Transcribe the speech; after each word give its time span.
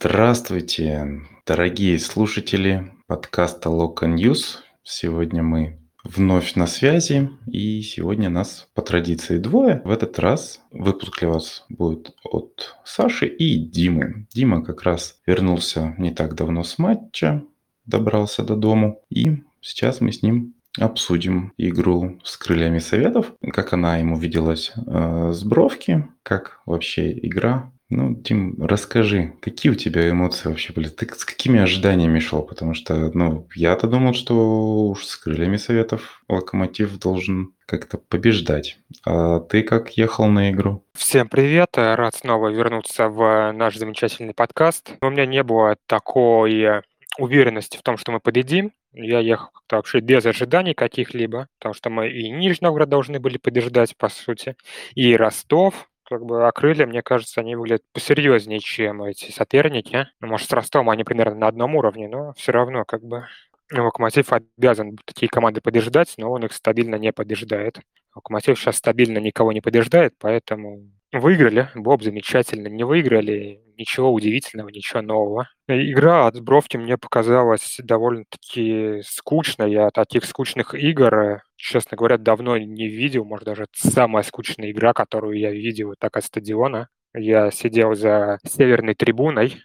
Здравствуйте, 0.00 1.22
дорогие 1.44 1.98
слушатели 1.98 2.92
подкаста 3.08 3.68
Local 3.68 4.14
News. 4.14 4.58
Сегодня 4.84 5.42
мы 5.42 5.80
вновь 6.04 6.54
на 6.54 6.68
связи, 6.68 7.30
и 7.48 7.82
сегодня 7.82 8.30
нас 8.30 8.68
по 8.74 8.82
традиции 8.82 9.38
двое. 9.38 9.82
В 9.84 9.90
этот 9.90 10.20
раз 10.20 10.60
выпуск 10.70 11.18
для 11.18 11.30
вас 11.30 11.64
будет 11.68 12.14
от 12.22 12.76
Саши 12.84 13.26
и 13.26 13.58
Димы. 13.58 14.28
Дима 14.32 14.64
как 14.64 14.84
раз 14.84 15.18
вернулся 15.26 15.96
не 15.98 16.12
так 16.12 16.36
давно 16.36 16.62
с 16.62 16.78
матча, 16.78 17.42
добрался 17.84 18.44
до 18.44 18.54
дому, 18.54 19.02
и 19.10 19.42
сейчас 19.60 20.00
мы 20.00 20.12
с 20.12 20.22
ним 20.22 20.54
обсудим 20.78 21.52
игру 21.58 22.20
с 22.22 22.36
крыльями 22.36 22.78
советов, 22.78 23.32
как 23.52 23.72
она 23.72 23.96
ему 23.96 24.16
виделась 24.16 24.70
э, 24.76 25.32
с 25.34 25.42
бровки, 25.42 26.06
как 26.22 26.60
вообще 26.66 27.10
игра 27.18 27.72
ну, 27.90 28.14
Тим, 28.14 28.62
расскажи, 28.62 29.32
какие 29.40 29.72
у 29.72 29.74
тебя 29.74 30.10
эмоции 30.10 30.48
вообще 30.48 30.72
были? 30.74 30.88
Ты 30.88 31.06
с 31.06 31.24
какими 31.24 31.60
ожиданиями 31.60 32.18
шел? 32.18 32.42
Потому 32.42 32.74
что, 32.74 33.10
ну, 33.14 33.48
я-то 33.54 33.86
думал, 33.86 34.12
что 34.12 34.88
уж 34.88 35.06
с 35.06 35.16
крыльями 35.16 35.56
советов 35.56 36.22
Локомотив 36.28 36.98
должен 36.98 37.54
как-то 37.64 37.96
побеждать. 37.96 38.78
А 39.06 39.40
ты 39.40 39.62
как 39.62 39.90
ехал 39.96 40.26
на 40.26 40.50
игру? 40.50 40.84
Всем 40.94 41.28
привет! 41.28 41.70
Рад 41.76 42.14
снова 42.14 42.48
вернуться 42.48 43.08
в 43.08 43.52
наш 43.52 43.76
замечательный 43.76 44.34
подкаст. 44.34 44.92
У 45.00 45.08
меня 45.08 45.24
не 45.24 45.42
было 45.42 45.76
такой 45.86 46.82
уверенности 47.18 47.78
в 47.78 47.82
том, 47.82 47.96
что 47.96 48.12
мы 48.12 48.20
победим. 48.20 48.72
Я 48.92 49.20
ехал 49.20 49.48
как-то 49.52 49.76
вообще 49.76 50.00
без 50.00 50.24
ожиданий 50.26 50.74
каких-либо, 50.74 51.48
потому 51.58 51.74
что 51.74 51.90
мы 51.90 52.08
и 52.08 52.30
Нижний 52.30 52.66
Новгород 52.66 52.88
должны 52.88 53.20
были 53.20 53.38
побеждать, 53.38 53.96
по 53.96 54.08
сути, 54.08 54.56
и 54.94 55.14
Ростов, 55.14 55.88
как 56.08 56.24
бы, 56.24 56.50
крылья, 56.54 56.86
мне 56.86 57.02
кажется, 57.02 57.40
они 57.40 57.54
выглядят 57.54 57.82
посерьезнее, 57.92 58.60
чем 58.60 59.02
эти 59.02 59.30
соперники. 59.30 60.08
Ну, 60.20 60.28
может, 60.28 60.48
с 60.48 60.52
Ростовом 60.52 60.90
они 60.90 61.04
примерно 61.04 61.36
на 61.36 61.48
одном 61.48 61.76
уровне, 61.76 62.08
но 62.08 62.32
все 62.34 62.52
равно, 62.52 62.84
как 62.84 63.02
бы, 63.02 63.26
Локомотив 63.70 64.32
обязан 64.32 64.96
такие 65.04 65.28
команды 65.28 65.60
побеждать, 65.60 66.14
но 66.16 66.30
он 66.30 66.44
их 66.44 66.54
стабильно 66.54 66.96
не 66.96 67.12
побеждает. 67.12 67.80
Локомотив 68.14 68.58
сейчас 68.58 68.76
стабильно 68.76 69.18
никого 69.18 69.52
не 69.52 69.60
побеждает, 69.60 70.14
поэтому 70.18 70.90
выиграли, 71.12 71.68
Боб 71.74 72.02
замечательно. 72.02 72.68
Не 72.68 72.84
выиграли, 72.84 73.60
ничего 73.78 74.12
удивительного, 74.12 74.68
ничего 74.68 75.00
нового. 75.00 75.48
Игра 75.68 76.26
от 76.26 76.40
Бровки 76.40 76.76
мне 76.76 76.98
показалась 76.98 77.76
довольно-таки 77.78 79.02
скучной. 79.04 79.72
Я 79.72 79.90
таких 79.90 80.24
скучных 80.24 80.74
игр 80.74 81.42
честно 81.58 81.96
говоря, 81.96 82.16
давно 82.16 82.56
не 82.56 82.88
видел. 82.88 83.24
Может, 83.24 83.44
даже 83.46 83.66
самая 83.74 84.22
скучная 84.22 84.70
игра, 84.70 84.94
которую 84.94 85.38
я 85.38 85.50
видел 85.50 85.94
так 85.98 86.16
от 86.16 86.24
стадиона. 86.24 86.88
Я 87.14 87.50
сидел 87.50 87.94
за 87.94 88.38
северной 88.46 88.94
трибуной 88.94 89.62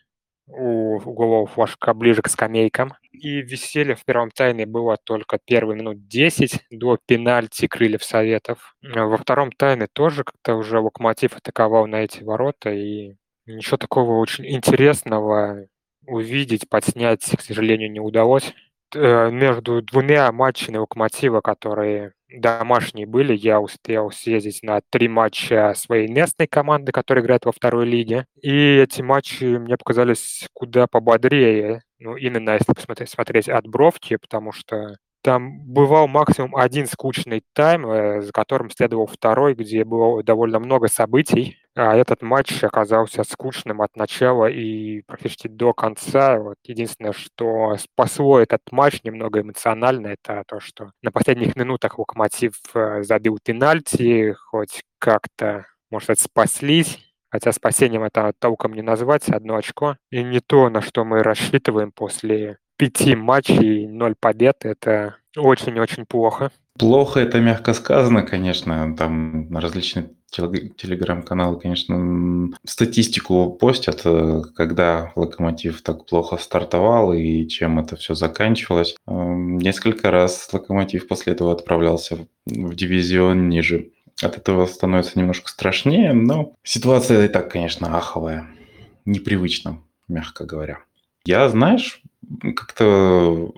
у 0.48 0.98
углового 0.98 1.48
флажка 1.48 1.94
ближе 1.94 2.22
к 2.22 2.30
скамейкам. 2.30 2.96
И 3.12 3.42
веселье 3.42 3.96
в 3.96 4.04
первом 4.04 4.32
тайме 4.32 4.66
было 4.66 4.98
только 4.98 5.40
первые 5.46 5.78
минут 5.78 6.08
10 6.08 6.66
до 6.72 6.98
пенальти 7.06 7.68
Крыльев 7.68 8.04
Советов. 8.04 8.76
Во 8.82 9.18
втором 9.18 9.52
тайме 9.52 9.88
тоже 9.92 10.24
как-то 10.24 10.56
уже 10.56 10.80
Локомотив 10.80 11.38
атаковал 11.38 11.88
на 11.88 12.04
эти 12.04 12.24
ворота, 12.24 12.72
и 12.72 13.16
ничего 13.46 13.78
такого 13.78 14.20
очень 14.20 14.46
интересного 14.48 15.68
увидеть, 16.06 16.70
подснять, 16.70 17.24
к 17.38 17.42
сожалению, 17.42 17.92
не 17.92 18.00
удалось. 18.00 18.54
Э, 18.96 19.32
между 19.32 19.82
двумя 19.82 20.32
матчами 20.32 20.78
Локомотива, 20.78 21.42
которые 21.42 22.14
домашние 22.30 23.06
были, 23.06 23.34
я 23.36 23.60
успел 23.62 24.12
съездить 24.12 24.62
на 24.64 24.82
три 24.90 25.08
матча 25.08 25.74
своей 25.76 26.08
местной 26.08 26.48
команды, 26.48 26.92
которая 26.92 27.24
играет 27.24 27.46
во 27.46 27.52
второй 27.52 27.86
лиге. 27.86 28.26
И 28.42 28.78
эти 28.78 29.02
матчи 29.02 29.44
мне 29.44 29.78
показались 29.78 30.48
куда 30.54 30.88
пободрее. 30.88 31.82
Ну, 32.00 32.16
именно 32.18 32.52
если 32.52 32.74
посмотреть, 32.74 33.10
смотреть 33.10 33.50
от 33.50 33.68
Бровки, 33.68 34.18
потому 34.18 34.52
что 34.52 34.98
там 35.24 35.62
бывал 35.66 36.08
максимум 36.08 36.56
один 36.56 36.86
скучный 36.86 37.44
тайм, 37.54 37.86
э, 37.88 38.22
за 38.22 38.32
которым 38.34 38.70
следовал 38.70 39.08
второй, 39.08 39.56
где 39.56 39.86
было 39.86 40.22
довольно 40.22 40.60
много 40.60 40.88
событий. 40.90 41.58
А 41.76 41.96
этот 41.96 42.22
матч 42.22 42.64
оказался 42.64 43.24
скучным 43.24 43.82
от 43.82 43.96
начала 43.96 44.48
и 44.48 45.02
практически 45.04 45.48
до 45.48 45.74
конца. 45.74 46.38
Вот 46.40 46.58
единственное, 46.66 47.14
что 47.14 47.76
спасло 47.78 48.40
этот 48.40 48.62
матч 48.72 49.02
немного 49.04 49.42
эмоционально, 49.42 50.08
это 50.08 50.44
то, 50.48 50.60
что 50.60 50.92
на 51.02 51.12
последних 51.12 51.56
минутах 51.56 51.98
Локомотив 51.98 52.56
э, 52.76 53.04
забил 53.04 53.40
пенальти, 53.44 54.34
хоть 54.52 54.84
как-то, 55.00 55.66
может 55.90 56.10
быть, 56.10 56.20
спаслись. 56.20 57.00
Хотя 57.30 57.52
спасением 57.52 58.04
это 58.04 58.34
толком 58.38 58.74
не 58.74 58.84
назвать, 58.84 59.30
одно 59.30 59.56
очко. 59.56 59.98
И 60.12 60.22
не 60.22 60.40
то, 60.42 60.70
на 60.70 60.82
что 60.82 61.04
мы 61.06 61.24
рассчитываем 61.24 61.92
после 61.92 62.58
пяти 62.78 63.16
матчей, 63.16 63.88
ноль 63.88 64.16
побед. 64.20 64.66
Это 64.66 65.18
очень-очень 65.36 66.06
плохо. 66.06 66.52
Плохо 66.78 67.20
это 67.20 67.40
мягко 67.40 67.74
сказано, 67.74 68.24
конечно. 68.24 68.96
Там 68.98 69.56
различные 69.56 70.10
телеграм-каналы, 70.32 71.60
конечно, 71.60 72.50
статистику 72.66 73.52
постят, 73.52 74.02
э, 74.04 74.42
когда 74.56 75.12
Локомотив 75.16 75.82
так 75.84 76.06
плохо 76.08 76.38
стартовал 76.38 77.14
и 77.14 77.48
чем 77.48 77.80
это 77.80 77.96
все 77.96 78.16
заканчивалось. 78.16 78.96
Несколько 79.06 80.10
раз 80.10 80.50
Локомотив 80.52 81.08
после 81.08 81.34
этого 81.34 81.52
отправлялся 81.52 82.18
в 82.46 82.76
дивизион 82.76 83.50
ниже. 83.50 83.92
От 84.22 84.38
этого 84.38 84.66
становится 84.66 85.20
немножко 85.20 85.50
страшнее, 85.50 86.14
но 86.14 86.54
ситуация 86.64 87.26
и 87.26 87.28
так, 87.28 87.52
конечно, 87.52 87.98
аховая. 87.98 88.48
Непривычно, 89.06 89.82
мягко 90.08 90.46
говоря. 90.46 90.80
Я, 91.26 91.48
знаешь, 91.50 92.03
как-то 92.42 93.54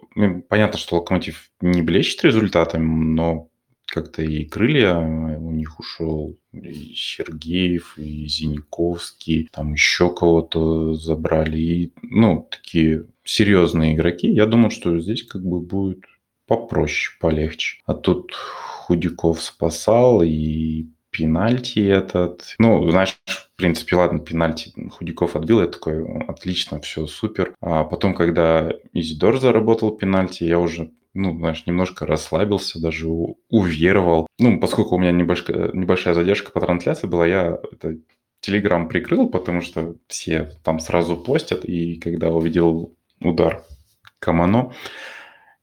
понятно, 0.50 0.78
что 0.80 0.97
Локомотив 0.97 1.50
не 1.62 1.81
блещет 1.81 2.24
результатами, 2.24 2.86
но 2.86 3.50
как-то 3.86 4.24
и 4.24 4.46
крылья 4.46 4.97
у 4.97 5.52
них 5.52 5.80
ушел, 5.80 6.38
и 6.52 6.94
Сергеев, 6.96 7.97
и 7.97 8.28
Зиниковский, 8.28 9.50
там 9.52 9.74
еще 9.74 10.13
кого-то 10.13 10.96
забрали. 10.96 11.58
И, 11.58 11.94
ну, 12.02 12.47
такие 12.50 13.06
серьезные 13.24 13.96
игроки. 13.96 14.28
Я 14.28 14.47
думаю, 14.47 14.72
что 14.72 15.00
здесь 15.00 15.24
как 15.24 15.44
бы 15.44 15.59
будет 15.59 16.03
попроще, 16.47 17.16
полегче. 17.19 17.80
А 17.86 17.94
тут 17.94 18.34
Худяков 18.34 19.42
спасал, 19.42 20.24
и 20.24 20.88
пенальти 21.16 21.80
этот. 21.80 22.56
Ну, 22.59 22.90
знаешь, 22.90 23.18
в 23.26 23.56
принципе, 23.56 23.96
ладно, 23.96 24.20
пенальти 24.20 24.74
Худяков 24.92 25.36
отбил, 25.36 25.62
я 25.62 25.68
такой, 25.68 26.03
отлично, 26.28 26.80
все, 26.81 27.08
супер. 27.08 27.53
А 27.62 27.84
потом, 27.84 28.14
когда 28.14 28.72
Изидор 28.94 29.40
заработал 29.40 29.92
пенальти, 29.92 30.44
я 30.44 30.59
уже 30.59 30.92
ну, 31.18 31.38
знаешь, 31.38 31.66
немножко 31.66 32.06
расслабился, 32.06 32.81
даже 32.81 33.08
уверовал. 33.08 34.28
Ну, 34.38 34.59
поскольку 34.59 34.96
у 34.96 35.00
меня 35.00 35.14
небольшая, 35.14 35.72
небольшая 35.72 36.14
задержка 36.14 36.52
по 36.52 36.59
трансляции 36.59 37.08
была, 37.08 37.25
я 37.25 37.58
это 37.72 37.98
Телеграм 38.42 38.90
прикрыл, 38.90 39.30
потому 39.30 39.62
что 39.62 39.96
все 40.08 40.52
там 40.64 40.80
сразу 40.80 41.16
постят, 41.16 41.64
и 41.64 41.96
когда 41.96 42.31
увидел 42.31 42.94
удар 43.22 43.64
Камано, 44.20 44.74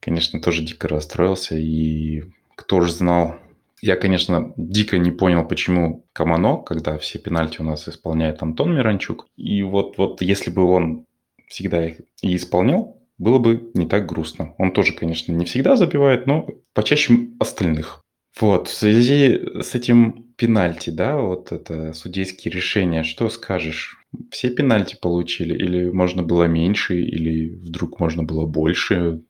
конечно, 0.00 0.40
тоже 0.40 0.62
дико 0.62 0.88
расстроился, 0.88 1.54
и 1.56 2.24
кто 2.56 2.80
же 2.80 2.92
знал, 2.92 3.36
я, 3.82 3.96
конечно, 3.96 4.54
дико 4.56 4.96
не 4.96 5.10
понял, 5.10 5.46
почему 5.46 6.06
Камано, 6.12 6.58
когда 6.58 6.98
все 6.98 7.18
пенальти 7.18 7.60
у 7.60 7.64
нас 7.64 7.88
исполняет 7.88 8.40
Антон 8.40 8.76
Миранчук. 8.76 9.26
И 9.36 9.62
вот, 9.64 9.98
вот 9.98 10.22
если 10.22 10.50
бы 10.50 10.62
он 10.62 11.04
всегда 11.48 11.84
их 11.84 12.00
и 12.22 12.36
исполнял, 12.36 13.02
было 13.18 13.40
бы 13.40 13.70
не 13.74 13.86
так 13.86 14.06
грустно. 14.06 14.54
Он 14.58 14.72
тоже, 14.72 14.94
конечно, 14.94 15.32
не 15.32 15.44
всегда 15.44 15.74
забивает, 15.74 16.26
но 16.26 16.48
почаще 16.74 17.28
остальных. 17.40 18.02
Вот, 18.40 18.68
в 18.68 18.74
связи 18.74 19.40
с 19.60 19.74
этим 19.74 20.32
пенальти, 20.36 20.90
да, 20.90 21.18
вот 21.18 21.50
это 21.52 21.92
судейские 21.92 22.54
решения, 22.54 23.02
что 23.02 23.28
скажешь? 23.28 23.98
Все 24.30 24.50
пенальти 24.50 24.96
получили 25.00 25.54
или 25.54 25.90
можно 25.90 26.22
было 26.22 26.44
меньше, 26.44 27.00
или 27.00 27.48
вдруг 27.48 27.98
можно 27.98 28.22
было 28.22 28.46
больше? 28.46 29.22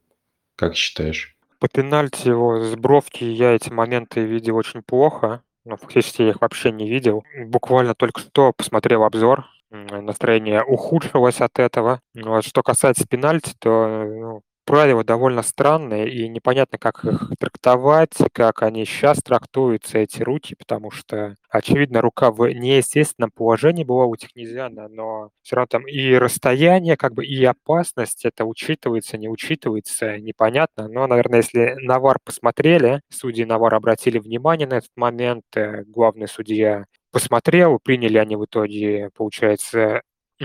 Как 0.57 0.77
считаешь? 0.77 1.37
По 1.63 1.69
пенальти 1.69 2.27
его 2.27 2.61
с 2.61 2.75
бровки 2.75 3.23
я 3.23 3.53
эти 3.53 3.71
моменты 3.71 4.25
видел 4.25 4.57
очень 4.57 4.83
плохо. 4.83 5.45
Ну, 5.65 5.77
фактически 5.77 6.23
я 6.23 6.31
их 6.31 6.41
вообще 6.41 6.73
не 6.73 6.91
видел. 6.91 7.23
Буквально 7.39 7.95
только 7.95 8.21
что 8.21 8.53
посмотрел 8.53 9.05
обзор. 9.05 9.47
Настроение 9.71 10.65
ухудшилось 10.65 11.41
от 11.41 11.61
этого. 11.61 12.01
Ну, 12.15 12.35
а 12.35 12.43
что 12.43 12.65
касается 12.65 13.07
пенальти, 13.07 13.55
то 13.61 14.05
ну, 14.05 14.43
правила 14.65 15.05
довольно 15.05 15.43
странные, 15.43 16.11
и 16.11 16.29
непонятно, 16.29 16.79
как 16.79 17.05
их 17.05 17.31
трактовать, 17.39 18.11
как 18.33 18.63
они 18.63 18.85
сейчас 18.85 19.19
трактуются, 19.23 19.99
эти 19.99 20.23
руки, 20.23 20.55
потому 20.59 20.91
что, 20.91 21.37
очевидно, 21.51 22.01
рука 22.01 22.31
в 22.31 22.47
неестественном 22.53 23.31
положении 23.31 23.85
была 23.85 24.07
у 24.07 24.17
Технезиана, 24.17 24.89
но 24.89 25.31
все 25.43 25.57
равно 25.57 25.67
там 25.69 25.87
и 25.89 26.15
расстояние, 26.15 26.97
как 26.97 27.15
бы 27.15 27.25
и 27.27 27.45
опасность, 27.45 28.25
это 28.25 28.45
учитывается, 28.45 29.19
не 29.19 29.29
учитывается, 29.29 30.19
непонятно. 30.19 30.89
Но, 30.89 31.07
наверное, 31.07 31.41
если 31.41 31.75
Навар 31.81 32.19
посмотрели, 32.25 33.01
судьи 33.11 33.45
Навар 33.45 33.75
обратили 33.75 34.19
внимание 34.19 34.67
на 34.67 34.75
этот 34.75 34.91
момент, 34.97 35.45
э, 35.57 35.85
главный 35.87 36.29
судья 36.29 36.87
посмотрел, 37.13 37.79
приняли 37.83 38.19
они 38.19 38.37
в 38.37 38.45
итоге, 38.47 39.11
получается, 39.15 40.03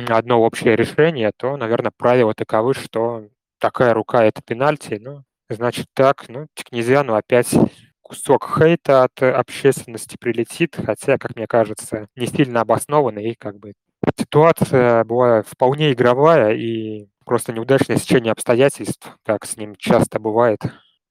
одно 0.08 0.42
общее 0.42 0.76
решение, 0.76 1.32
то, 1.36 1.58
наверное, 1.58 1.92
правила 1.98 2.34
таковы, 2.34 2.74
что 2.74 3.28
такая 3.60 3.94
рука- 3.94 4.24
это 4.24 4.42
пенальти. 4.42 5.00
Ну, 5.02 5.24
значит 5.50 5.88
так. 5.94 6.26
Ну, 6.30 6.48
Князьяну 6.56 7.16
опять 7.16 7.54
кусок 8.02 8.48
хейта 8.58 9.04
от 9.04 9.22
общественности 9.22 10.18
прилетит, 10.20 10.78
хотя, 10.84 11.18
как 11.18 11.36
мне 11.36 11.46
кажется, 11.48 12.08
не 12.16 12.26
сильно 12.28 12.62
обоснованный, 12.62 13.32
и 13.32 13.36
как 13.36 13.58
бы 13.60 13.74
ситуация 14.18 15.04
была 15.04 15.44
вполне 15.44 15.92
игровая 15.92 16.54
и 16.54 17.08
просто 17.26 17.52
неудачное 17.52 17.98
сечение 17.98 18.32
обстоятельств, 18.32 19.18
как 19.26 19.46
с 19.46 19.58
ним 19.58 19.76
часто 19.78 20.20
бывает. 20.20 20.60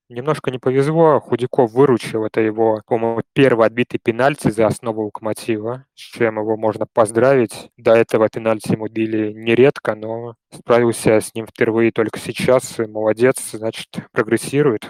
Немножко 0.09 0.53
не 0.53 0.59
повезло, 0.59 1.19
Худяков 1.19 1.73
выручил. 1.73 2.25
Это 2.25 2.41
его, 2.41 2.81
по-моему, 2.87 3.23
первый 3.33 3.67
отбитый 3.67 3.99
пенальти 3.99 4.51
за 4.51 4.69
основу 4.69 5.07
Локомотива, 5.07 5.85
с 5.95 6.01
чем 6.01 6.39
его 6.39 6.57
можно 6.57 6.87
поздравить. 6.87 7.71
До 7.77 7.93
этого 7.93 8.29
пенальти 8.29 8.73
ему 8.73 8.89
били 8.89 9.33
нередко, 9.33 9.97
но 9.97 10.37
справился 10.53 11.21
с 11.21 11.35
ним 11.35 11.47
впервые 11.47 11.91
только 11.91 12.21
сейчас. 12.21 12.79
Молодец, 12.79 13.51
значит, 13.51 13.89
прогрессирует. 14.13 14.89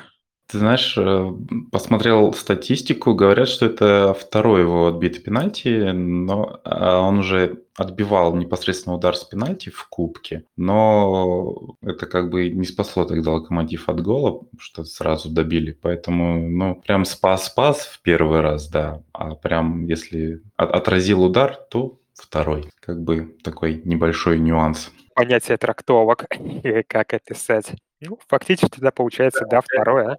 Ты 0.48 0.58
знаешь, 0.58 0.96
э, 0.96 1.32
посмотрел 1.72 2.32
статистику, 2.32 3.14
говорят, 3.14 3.48
что 3.48 3.66
это 3.66 4.14
второй 4.14 4.60
его 4.60 4.86
отбитый 4.86 5.20
пенальти, 5.20 5.90
но 5.90 6.60
а, 6.62 7.00
он 7.00 7.18
уже 7.18 7.64
отбивал 7.76 8.34
непосредственно 8.36 8.94
удар 8.94 9.16
с 9.16 9.24
пенальти 9.24 9.70
в 9.70 9.88
кубке, 9.88 10.44
но 10.56 11.76
это 11.82 12.06
как 12.06 12.30
бы 12.30 12.48
не 12.48 12.64
спасло 12.64 13.04
тогда 13.04 13.32
Локомотив 13.32 13.88
от 13.88 14.00
гола, 14.00 14.40
что 14.58 14.84
сразу 14.84 15.30
добили, 15.30 15.72
поэтому, 15.72 16.48
ну, 16.48 16.76
прям 16.76 17.04
спас-спас 17.04 17.80
в 17.80 18.00
первый 18.02 18.40
раз, 18.40 18.68
да, 18.68 19.02
а 19.12 19.34
прям 19.34 19.86
если 19.86 20.42
отразил 20.56 21.24
удар, 21.24 21.56
то 21.70 21.98
второй, 22.14 22.70
как 22.80 23.02
бы 23.02 23.36
такой 23.42 23.82
небольшой 23.84 24.38
нюанс. 24.38 24.92
Понятие 25.14 25.56
трактовок, 25.56 26.26
как 26.88 27.14
описать. 27.14 27.72
Ну, 28.00 28.18
фактически 28.28 28.74
тогда 28.74 28.90
получается, 28.90 29.44
да, 29.50 29.60
второе, 29.60 30.12
а? 30.12 30.18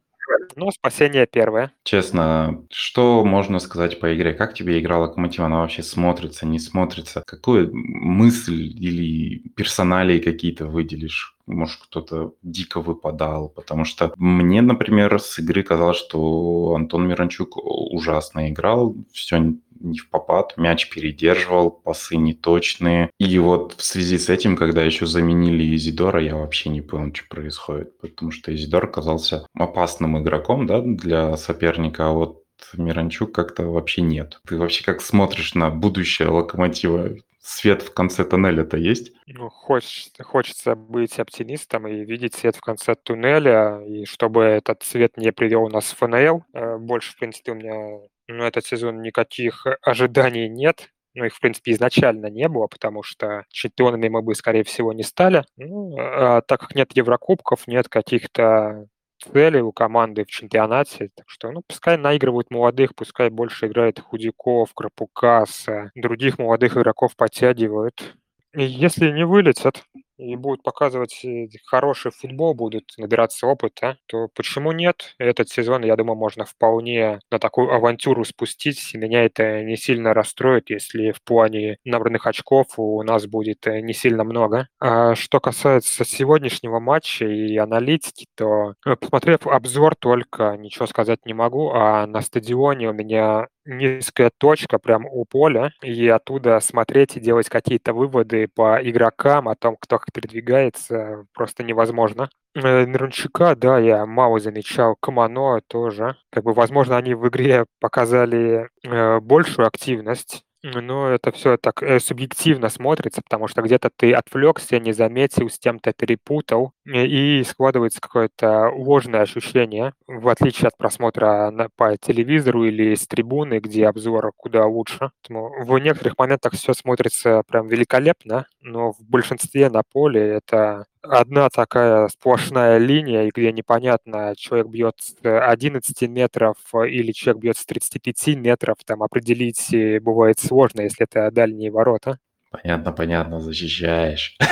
Ну, 0.55 0.71
спасение 0.71 1.27
первое. 1.27 1.71
Честно, 1.83 2.65
что 2.71 3.23
можно 3.23 3.59
сказать 3.59 3.99
по 3.99 4.15
игре? 4.15 4.33
Как 4.33 4.53
тебе 4.53 4.79
игра 4.79 4.99
Локомотива? 4.99 5.45
Она 5.45 5.61
вообще 5.61 5.83
смотрится, 5.83 6.45
не 6.45 6.59
смотрится? 6.59 7.23
Какую 7.25 7.69
мысль 7.73 8.63
или 8.63 9.49
персоналии 9.55 10.19
какие-то 10.19 10.65
выделишь? 10.65 11.35
Может, 11.45 11.79
кто-то 11.83 12.33
дико 12.43 12.81
выпадал, 12.81 13.49
потому 13.49 13.85
что 13.85 14.13
мне, 14.17 14.61
например, 14.61 15.19
с 15.19 15.39
игры 15.39 15.63
казалось, 15.63 15.97
что 15.97 16.73
Антон 16.75 17.07
Миранчук 17.07 17.57
ужасно 17.57 18.49
играл, 18.49 18.95
все 19.13 19.53
не 19.79 19.99
в 19.99 20.09
попад, 20.09 20.55
мяч 20.57 20.89
передерживал, 20.89 21.71
пасы 21.71 22.15
неточные. 22.15 23.09
И 23.19 23.39
вот 23.39 23.73
в 23.73 23.83
связи 23.83 24.17
с 24.17 24.29
этим, 24.29 24.55
когда 24.55 24.83
еще 24.83 25.05
заменили 25.05 25.75
Изидора, 25.75 26.21
я 26.21 26.35
вообще 26.35 26.69
не 26.69 26.81
понял, 26.81 27.13
что 27.13 27.27
происходит, 27.29 27.97
потому 27.99 28.31
что 28.31 28.53
Изидор 28.55 28.85
оказался 28.85 29.47
опасным 29.53 30.21
игроком 30.21 30.65
да, 30.65 30.81
для 30.81 31.37
соперника, 31.37 32.09
а 32.09 32.11
вот 32.11 32.43
Миранчук 32.73 33.33
как-то 33.33 33.63
вообще 33.67 34.01
нет. 34.01 34.39
Ты 34.47 34.57
вообще 34.57 34.83
как 34.83 35.01
смотришь 35.01 35.53
на 35.53 35.69
будущее 35.69 36.29
Локомотива? 36.29 37.15
Свет 37.39 37.81
в 37.81 37.93
конце 37.93 38.25
тоннеля-то 38.25 38.75
есть? 38.75 39.13
Ну, 39.25 39.49
хочется, 39.49 40.21
хочется 40.21 40.75
быть 40.75 41.17
оптимистом 41.17 41.87
и 41.87 42.03
видеть 42.03 42.35
свет 42.35 42.57
в 42.57 42.59
конце 42.59 42.95
туннеля, 42.95 43.81
и 43.87 44.03
чтобы 44.03 44.43
этот 44.43 44.83
свет 44.83 45.15
не 45.15 45.31
привел 45.31 45.69
нас 45.69 45.85
в 45.85 45.95
ФНЛ. 45.97 46.43
Э, 46.53 46.77
больше, 46.77 47.13
в 47.13 47.15
принципе, 47.15 47.53
у 47.53 47.55
меня 47.55 47.99
ну, 48.27 48.43
этот 48.43 48.65
сезон 48.65 49.01
никаких 49.01 49.65
ожиданий 49.81 50.49
нет. 50.49 50.89
Ну, 51.13 51.25
их, 51.25 51.35
в 51.35 51.39
принципе, 51.39 51.71
изначально 51.71 52.27
не 52.27 52.47
было, 52.47 52.67
потому 52.67 53.01
что 53.01 53.45
чемпионами 53.49 54.07
мы 54.07 54.21
бы, 54.21 54.35
скорее 54.35 54.63
всего, 54.63 54.93
не 54.93 55.03
стали. 55.03 55.43
Ну, 55.55 55.95
а 55.97 56.41
так 56.41 56.59
как 56.61 56.75
нет 56.75 56.95
Еврокубков, 56.95 57.67
нет 57.67 57.89
каких-то 57.89 58.87
целей 59.33 59.61
у 59.61 59.71
команды 59.71 60.25
в 60.25 60.27
чемпионате. 60.27 61.09
Так 61.15 61.25
что, 61.27 61.51
ну, 61.51 61.63
пускай 61.67 61.97
наигрывают 61.97 62.51
молодых, 62.51 62.93
пускай 62.95 63.29
больше 63.29 63.67
играет 63.67 63.99
Худяков, 63.99 64.73
Крапукаса, 64.75 65.91
других 65.95 66.37
молодых 66.37 66.77
игроков 66.77 67.15
подтягивают. 67.15 68.15
И 68.53 68.63
если 68.63 69.11
не 69.11 69.25
вылетят, 69.25 69.83
и 70.17 70.35
будут 70.35 70.63
показывать 70.63 71.23
э, 71.23 71.47
хороший 71.65 72.11
футбол, 72.11 72.53
будут 72.53 72.91
набираться 72.97 73.47
опыта, 73.47 73.97
то 74.07 74.27
почему 74.35 74.71
нет? 74.71 75.15
Этот 75.17 75.49
сезон, 75.49 75.83
я 75.83 75.95
думаю, 75.95 76.17
можно 76.17 76.45
вполне 76.45 77.19
на 77.31 77.39
такую 77.39 77.71
авантюру 77.73 78.23
спустить, 78.25 78.93
меня 78.93 79.23
это 79.25 79.63
не 79.63 79.77
сильно 79.77 80.13
расстроит, 80.13 80.69
если 80.69 81.11
в 81.11 81.21
плане 81.23 81.77
набранных 81.85 82.27
очков 82.27 82.67
у 82.77 83.01
нас 83.03 83.25
будет 83.27 83.65
э, 83.67 83.81
не 83.81 83.93
сильно 83.93 84.23
много. 84.23 84.67
А 84.79 85.15
что 85.15 85.39
касается 85.39 86.05
сегодняшнего 86.05 86.79
матча 86.79 87.25
и 87.25 87.55
аналитики, 87.57 88.25
то, 88.35 88.73
э, 88.85 88.95
посмотрев 88.95 89.45
обзор 89.47 89.95
только, 89.95 90.55
ничего 90.57 90.87
сказать 90.87 91.25
не 91.25 91.33
могу, 91.33 91.71
а 91.71 92.05
на 92.07 92.21
стадионе 92.21 92.89
у 92.89 92.93
меня 92.93 93.47
низкая 93.67 94.31
точка 94.37 94.79
прям 94.79 95.05
у 95.05 95.25
поля, 95.25 95.71
и 95.83 96.07
оттуда 96.07 96.59
смотреть 96.59 97.17
и 97.17 97.19
делать 97.19 97.49
какие-то 97.49 97.93
выводы 97.93 98.47
по 98.47 98.79
игрокам 98.81 99.47
о 99.49 99.55
том, 99.55 99.77
кто 99.79 99.99
передвигается, 100.13 101.25
просто 101.33 101.63
невозможно. 101.63 102.29
Э, 102.55 102.85
Мирончука, 102.85 103.55
да, 103.55 103.77
я 103.79 104.05
мало 104.05 104.39
замечал. 104.39 104.95
Камано 104.99 105.61
тоже. 105.67 106.15
Как 106.31 106.43
бы, 106.43 106.53
возможно, 106.53 106.97
они 106.97 107.13
в 107.13 107.27
игре 107.27 107.65
показали 107.79 108.69
э, 108.83 109.19
большую 109.19 109.67
активность, 109.67 110.43
но 110.75 111.09
это 111.09 111.31
все 111.31 111.57
так 111.57 111.81
э, 111.83 111.99
субъективно 111.99 112.69
смотрится, 112.69 113.21
потому 113.21 113.47
что 113.47 113.61
где-то 113.61 113.89
ты 113.95 114.13
отвлекся, 114.13 114.79
не 114.79 114.93
заметил, 114.93 115.49
с 115.49 115.59
кем-то 115.59 115.93
перепутал, 115.93 116.73
э, 116.85 117.05
и 117.05 117.43
складывается 117.43 118.01
какое-то 118.01 118.69
ложное 118.69 119.21
ощущение, 119.21 119.93
в 120.07 120.27
отличие 120.29 120.67
от 120.67 120.77
просмотра 120.77 121.51
на, 121.51 121.69
по 121.75 121.97
телевизору 121.97 122.65
или 122.65 122.95
с 122.95 123.07
трибуны, 123.07 123.59
где 123.59 123.87
обзор 123.87 124.31
куда 124.35 124.65
лучше. 124.65 125.11
Поэтому 125.21 125.65
в 125.65 125.77
некоторых 125.79 126.17
моментах 126.17 126.53
все 126.53 126.73
смотрится 126.73 127.43
прям 127.47 127.67
великолепно, 127.67 128.45
но 128.61 128.91
в 128.91 129.01
большинстве 129.01 129.69
на 129.69 129.83
поле 129.83 130.21
это 130.21 130.85
одна 131.01 131.49
такая 131.49 132.07
сплошная 132.09 132.77
линия, 132.77 133.29
где 133.33 133.51
непонятно, 133.51 134.33
человек 134.37 134.67
бьет 134.67 134.95
с 134.99 135.15
11 135.23 136.07
метров 136.07 136.57
или 136.73 137.11
человек 137.11 137.41
бьет 137.43 137.57
с 137.57 137.65
35 137.65 138.35
метров, 138.35 138.77
там 138.85 139.03
определить 139.03 139.73
э, 139.73 139.99
бывает 139.99 140.39
сложно, 140.39 140.81
если 140.81 141.05
это 141.05 141.31
дальние 141.31 141.71
ворота. 141.71 142.19
Понятно, 142.51 142.91
понятно, 142.91 143.39
защищаешь. 143.41 144.37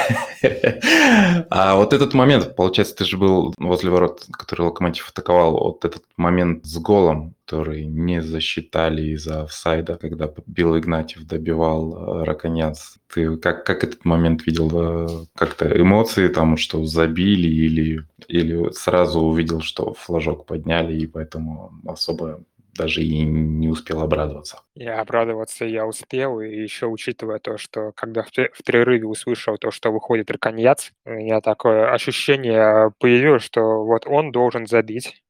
А 1.50 1.75
вот 1.75 1.94
этот 1.94 2.13
момент, 2.13 2.56
получается, 2.56 2.96
ты 2.96 3.05
же 3.05 3.17
был 3.17 3.53
возле 3.58 3.89
ворот, 3.89 4.25
который 4.31 4.62
Локомотив 4.62 5.10
атаковал, 5.10 5.53
вот 5.53 5.86
этот 5.86 6.03
момент 6.17 6.65
с 6.65 6.77
голом, 6.77 7.36
который 7.46 7.86
не 7.86 8.22
засчитали 8.22 9.13
из-за 9.13 9.43
офсайда, 9.43 9.98
когда 9.98 10.31
Билл 10.46 10.77
Игнатьев 10.77 11.25
добивал 11.25 12.22
э, 12.22 12.24
Раконец. 12.25 12.98
Ты 13.13 13.38
как, 13.38 13.65
как 13.65 13.84
этот 13.84 14.05
момент 14.05 14.46
видел? 14.46 14.69
Э, 14.74 15.25
как-то 15.36 15.65
эмоции 15.65 16.27
там, 16.27 16.58
что 16.58 16.86
забили 16.86 17.48
или, 17.48 18.03
или 18.27 18.72
сразу 18.72 19.19
увидел, 19.22 19.62
что 19.62 19.93
флажок 19.93 20.46
подняли, 20.46 20.96
и 20.96 21.08
поэтому 21.08 21.72
особо 21.88 22.43
даже 22.75 23.01
и 23.01 23.24
не 23.24 23.67
успел 23.70 24.01
обрадоваться. 24.01 24.62
Я 24.75 25.00
обрадоваться 25.00 25.65
я 25.65 25.86
успел, 25.86 26.39
и 26.41 26.50
еще 26.50 26.88
учитывая 26.88 27.39
то, 27.39 27.58
что 27.58 27.91
когда 27.96 28.24
в, 28.24 28.32
перерыве 28.32 29.08
услышал 29.08 29.58
то, 29.58 29.72
что 29.72 29.91
выходит 29.91 30.29
Раконьяц, 30.29 30.91
у 31.05 31.12
меня 31.12 31.41
такое 31.41 31.91
ощущение 31.91 32.91
появилось, 33.00 33.44
что 33.44 33.84
вот 33.86 34.05
он 34.05 34.32
должен 34.32 34.67
забить. 34.67 35.24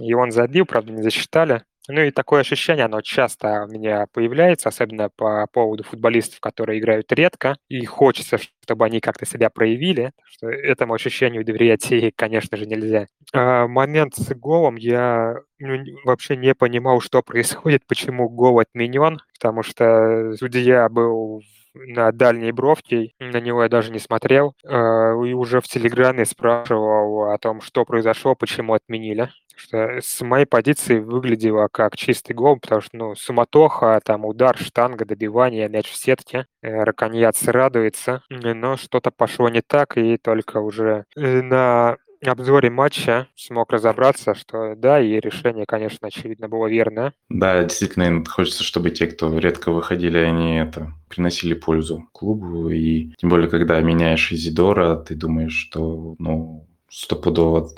И 0.00 0.14
он 0.14 0.30
забил, 0.30 0.64
правда, 0.64 0.92
не 0.92 1.02
засчитали. 1.02 1.64
Ну 1.90 2.02
и 2.02 2.10
такое 2.10 2.42
ощущение, 2.42 2.84
оно 2.84 3.00
часто 3.00 3.64
у 3.64 3.72
меня 3.72 4.06
появляется, 4.12 4.68
особенно 4.68 5.08
по 5.08 5.46
поводу 5.46 5.84
футболистов, 5.84 6.38
которые 6.38 6.80
играют 6.80 7.10
редко, 7.12 7.56
и 7.68 7.82
хочется, 7.86 8.36
чтобы 8.62 8.84
они 8.84 9.00
как-то 9.00 9.24
себя 9.24 9.48
проявили. 9.48 10.12
Что 10.26 10.50
этому 10.50 10.92
ощущению 10.92 11.46
доверять, 11.46 11.88
конечно 12.16 12.58
же, 12.58 12.66
нельзя. 12.66 13.06
А 13.32 13.66
момент 13.66 14.16
с 14.16 14.34
голом 14.34 14.76
я 14.76 15.36
ну, 15.58 15.82
вообще 16.04 16.36
не 16.36 16.54
понимал, 16.54 17.00
что 17.00 17.22
происходит, 17.22 17.86
почему 17.86 18.28
гол 18.28 18.60
отменен, 18.60 19.18
потому 19.38 19.62
что 19.62 20.34
судья 20.38 20.90
был 20.90 21.40
на 21.72 22.12
дальней 22.12 22.52
бровке, 22.52 23.12
на 23.18 23.40
него 23.40 23.62
я 23.62 23.68
даже 23.70 23.92
не 23.92 23.98
смотрел, 23.98 24.54
а, 24.66 25.12
и 25.24 25.32
уже 25.32 25.60
в 25.60 25.68
Телеграме 25.68 26.26
спрашивал 26.26 27.30
о 27.30 27.38
том, 27.38 27.62
что 27.62 27.84
произошло, 27.86 28.34
почему 28.34 28.74
отменили 28.74 29.30
что 29.58 29.98
с 30.00 30.20
моей 30.20 30.46
позиции 30.46 30.98
выглядело 30.98 31.68
как 31.70 31.96
чистый 31.96 32.32
гол, 32.32 32.58
потому 32.58 32.80
что, 32.80 32.96
ну, 32.96 33.14
суматоха, 33.14 34.00
там, 34.04 34.24
удар, 34.24 34.56
штанга, 34.56 35.04
добивание, 35.04 35.68
мяч 35.68 35.90
в 35.90 35.96
сетке. 35.96 36.46
Э, 36.62 36.84
Раконьяц 36.84 37.44
радуется, 37.48 38.22
но 38.30 38.76
что-то 38.76 39.10
пошло 39.10 39.48
не 39.48 39.60
так, 39.60 39.96
и 39.96 40.16
только 40.16 40.58
уже 40.58 41.04
э, 41.16 41.42
на 41.42 41.96
обзоре 42.26 42.70
матча 42.70 43.28
смог 43.36 43.72
разобраться, 43.72 44.34
что 44.34 44.74
да, 44.74 45.00
и 45.00 45.20
решение, 45.20 45.66
конечно, 45.66 46.08
очевидно, 46.08 46.48
было 46.48 46.66
верное. 46.66 47.12
Да, 47.28 47.62
действительно, 47.62 48.24
хочется, 48.24 48.64
чтобы 48.64 48.90
те, 48.90 49.06
кто 49.06 49.36
редко 49.38 49.70
выходили, 49.70 50.18
они 50.18 50.56
это 50.56 50.92
приносили 51.08 51.54
пользу 51.54 52.08
клубу. 52.12 52.68
И 52.70 53.12
тем 53.18 53.30
более, 53.30 53.48
когда 53.48 53.80
меняешь 53.80 54.32
Изидора, 54.32 54.96
ты 54.96 55.14
думаешь, 55.14 55.54
что 55.54 56.16
ну, 56.18 56.66
стопудово 56.90 57.70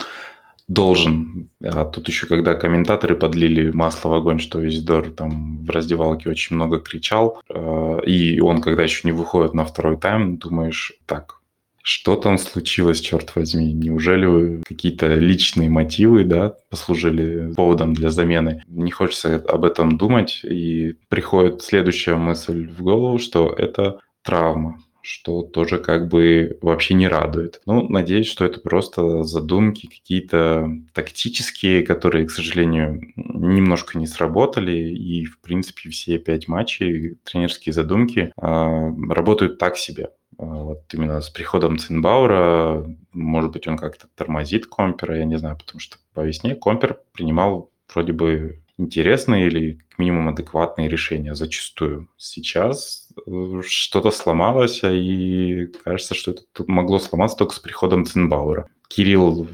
должен. 0.70 1.50
А 1.62 1.84
тут 1.84 2.08
еще, 2.08 2.26
когда 2.26 2.54
комментаторы 2.54 3.16
подлили 3.16 3.72
масло 3.72 4.10
в 4.10 4.14
огонь, 4.14 4.38
что 4.38 4.66
Изидор 4.66 5.10
там 5.10 5.64
в 5.64 5.70
раздевалке 5.70 6.30
очень 6.30 6.54
много 6.54 6.78
кричал, 6.78 7.42
э, 7.48 8.00
и 8.06 8.40
он, 8.40 8.60
когда 8.60 8.84
еще 8.84 9.00
не 9.04 9.12
выходит 9.12 9.52
на 9.52 9.64
второй 9.64 9.96
тайм, 9.96 10.36
думаешь, 10.38 10.92
так, 11.06 11.40
что 11.82 12.14
там 12.14 12.38
случилось, 12.38 13.00
черт 13.00 13.34
возьми? 13.34 13.72
Неужели 13.72 14.62
какие-то 14.62 15.12
личные 15.14 15.68
мотивы, 15.68 16.22
да, 16.22 16.54
послужили 16.70 17.52
поводом 17.54 17.92
для 17.92 18.10
замены? 18.10 18.62
Не 18.68 18.92
хочется 18.92 19.42
об 19.48 19.64
этом 19.64 19.98
думать, 19.98 20.40
и 20.44 20.94
приходит 21.08 21.62
следующая 21.62 22.14
мысль 22.14 22.68
в 22.68 22.80
голову, 22.80 23.18
что 23.18 23.48
это 23.48 23.98
травма 24.22 24.78
что 25.02 25.42
тоже 25.42 25.78
как 25.78 26.08
бы 26.08 26.58
вообще 26.60 26.94
не 26.94 27.08
радует. 27.08 27.60
Ну, 27.66 27.88
надеюсь, 27.88 28.28
что 28.28 28.44
это 28.44 28.60
просто 28.60 29.22
задумки 29.24 29.86
какие-то 29.86 30.68
тактические, 30.92 31.82
которые, 31.82 32.26
к 32.26 32.30
сожалению, 32.30 33.00
немножко 33.16 33.98
не 33.98 34.06
сработали, 34.06 34.72
и, 34.72 35.24
в 35.24 35.40
принципе, 35.40 35.90
все 35.90 36.18
пять 36.18 36.48
матчей, 36.48 37.16
тренерские 37.24 37.72
задумки 37.72 38.32
э, 38.36 39.12
работают 39.12 39.58
так 39.58 39.76
себе. 39.76 40.10
А, 40.38 40.44
вот 40.44 40.82
именно 40.92 41.20
с 41.20 41.28
приходом 41.28 41.78
Цинбаура, 41.78 42.86
может 43.12 43.52
быть, 43.52 43.68
он 43.68 43.76
как-то 43.76 44.08
тормозит 44.14 44.66
Компера, 44.66 45.18
я 45.18 45.24
не 45.24 45.38
знаю, 45.38 45.56
потому 45.56 45.80
что 45.80 45.98
по 46.14 46.20
весне 46.20 46.54
Компер 46.54 46.98
принимал 47.12 47.70
вроде 47.92 48.12
бы 48.12 48.62
интересные 48.80 49.46
или 49.46 49.78
как 49.90 49.98
минимум 49.98 50.28
адекватные 50.28 50.88
решения 50.88 51.34
зачастую. 51.34 52.08
Сейчас 52.16 53.08
э, 53.26 53.62
что-то 53.64 54.10
сломалось, 54.10 54.82
а 54.82 54.90
и 54.90 55.66
кажется, 55.84 56.14
что 56.14 56.32
это 56.32 56.42
могло 56.66 56.98
сломаться 56.98 57.36
только 57.36 57.54
с 57.54 57.58
приходом 57.58 58.06
Цинбаура. 58.06 58.68
Кирилл 58.88 59.46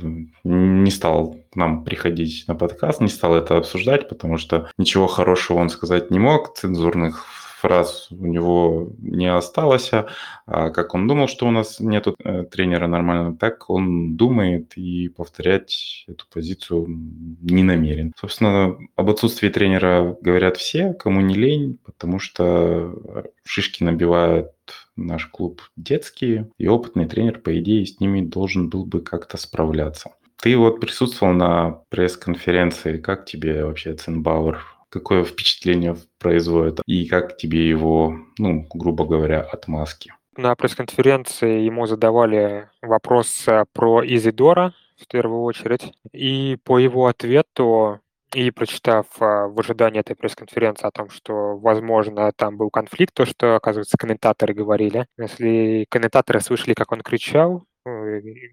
не 0.45 0.91
стал 0.91 1.37
нам 1.55 1.85
приходить 1.85 2.45
на 2.49 2.55
подкаст, 2.55 3.03
не 3.03 3.09
стал 3.09 3.35
это 3.35 3.59
обсуждать, 3.59 4.09
потому 4.09 4.39
что 4.39 4.71
ничего 4.79 5.07
хорошего 5.07 5.59
он 5.59 5.69
сказать 5.69 6.11
не 6.11 6.19
мог, 6.19 6.57
цензурных 6.57 7.27
фраз 7.61 8.09
у 8.11 8.27
него 8.27 8.91
не 8.99 9.33
осталось, 9.33 9.91
а 9.93 10.71
как 10.71 10.95
он 10.95 11.09
думал, 11.09 11.29
что 11.29 11.47
у 11.47 11.51
нас 11.51 11.81
нет 11.81 12.07
э, 12.07 12.45
тренера 12.45 12.87
нормального, 12.87 13.37
так 13.37 13.71
он 13.71 14.17
думает 14.17 14.77
и 14.77 15.09
повторять 15.09 16.05
эту 16.07 16.27
позицию 16.33 16.87
не 16.89 17.63
намерен. 17.63 18.13
Собственно, 18.19 18.77
об 18.95 19.11
отсутствии 19.11 19.49
тренера 19.49 20.17
говорят 20.21 20.57
все, 20.57 20.93
кому 20.93 21.21
не 21.21 21.35
лень, 21.35 21.79
потому 21.85 22.19
что 22.19 23.25
шишки 23.45 23.83
набивают 23.83 24.53
наш 24.97 25.27
клуб 25.27 25.63
детские, 25.77 26.51
и 26.59 26.69
опытный 26.69 27.07
тренер, 27.07 27.41
по 27.41 27.59
идее, 27.59 27.87
с 27.87 28.01
ними 28.01 28.21
должен 28.21 28.69
был 28.69 28.85
бы 28.85 29.01
как-то 29.01 29.37
справляться. 29.37 30.11
Ты 30.41 30.57
вот 30.57 30.81
присутствовал 30.81 31.33
на 31.33 31.81
пресс-конференции. 31.89 32.99
Как 32.99 33.25
тебе 33.25 33.65
вообще 33.65 33.95
Ценбауэр 33.95 34.76
какое 34.89 35.25
впечатление 35.25 35.97
производит 36.19 36.81
и 36.87 37.07
как 37.07 37.37
тебе 37.37 37.69
его, 37.69 38.17
ну, 38.39 38.67
грубо 38.73 39.05
говоря, 39.05 39.41
отмазки? 39.41 40.13
На 40.37 40.55
пресс-конференции 40.55 41.61
ему 41.61 41.87
задавали 41.87 42.69
вопрос 42.83 43.49
э, 43.49 43.65
про 43.73 44.05
Изидора 44.05 44.75
в 44.99 45.09
первую 45.09 45.43
очередь, 45.43 45.93
и 46.13 46.59
по 46.65 46.79
его 46.79 47.07
ответу 47.07 48.01
и 48.35 48.51
прочитав 48.51 49.07
а, 49.21 49.47
в 49.47 49.59
ожидании 49.61 50.01
этой 50.01 50.17
пресс-конференции 50.17 50.87
о 50.87 50.91
том, 50.91 51.11
что, 51.11 51.57
возможно, 51.57 52.33
там 52.33 52.57
был 52.57 52.71
конфликт, 52.71 53.15
то, 53.15 53.25
что, 53.25 53.57
оказывается, 53.57 53.97
комментаторы 53.97 54.53
говорили. 54.53 55.07
Если 55.17 55.87
комментаторы 55.89 56.41
слышали, 56.41 56.75
как 56.75 56.93
он 56.93 57.01
кричал, 57.01 57.65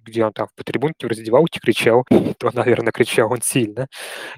где 0.04 0.26
он 0.26 0.34
там 0.34 0.48
по 0.56 0.64
трибунке 0.64 1.08
раздевалке 1.08 1.60
кричал, 1.60 2.06
то, 2.40 2.52
наверное, 2.54 2.92
кричал 2.92 3.32
он 3.32 3.42
сильно. 3.42 3.88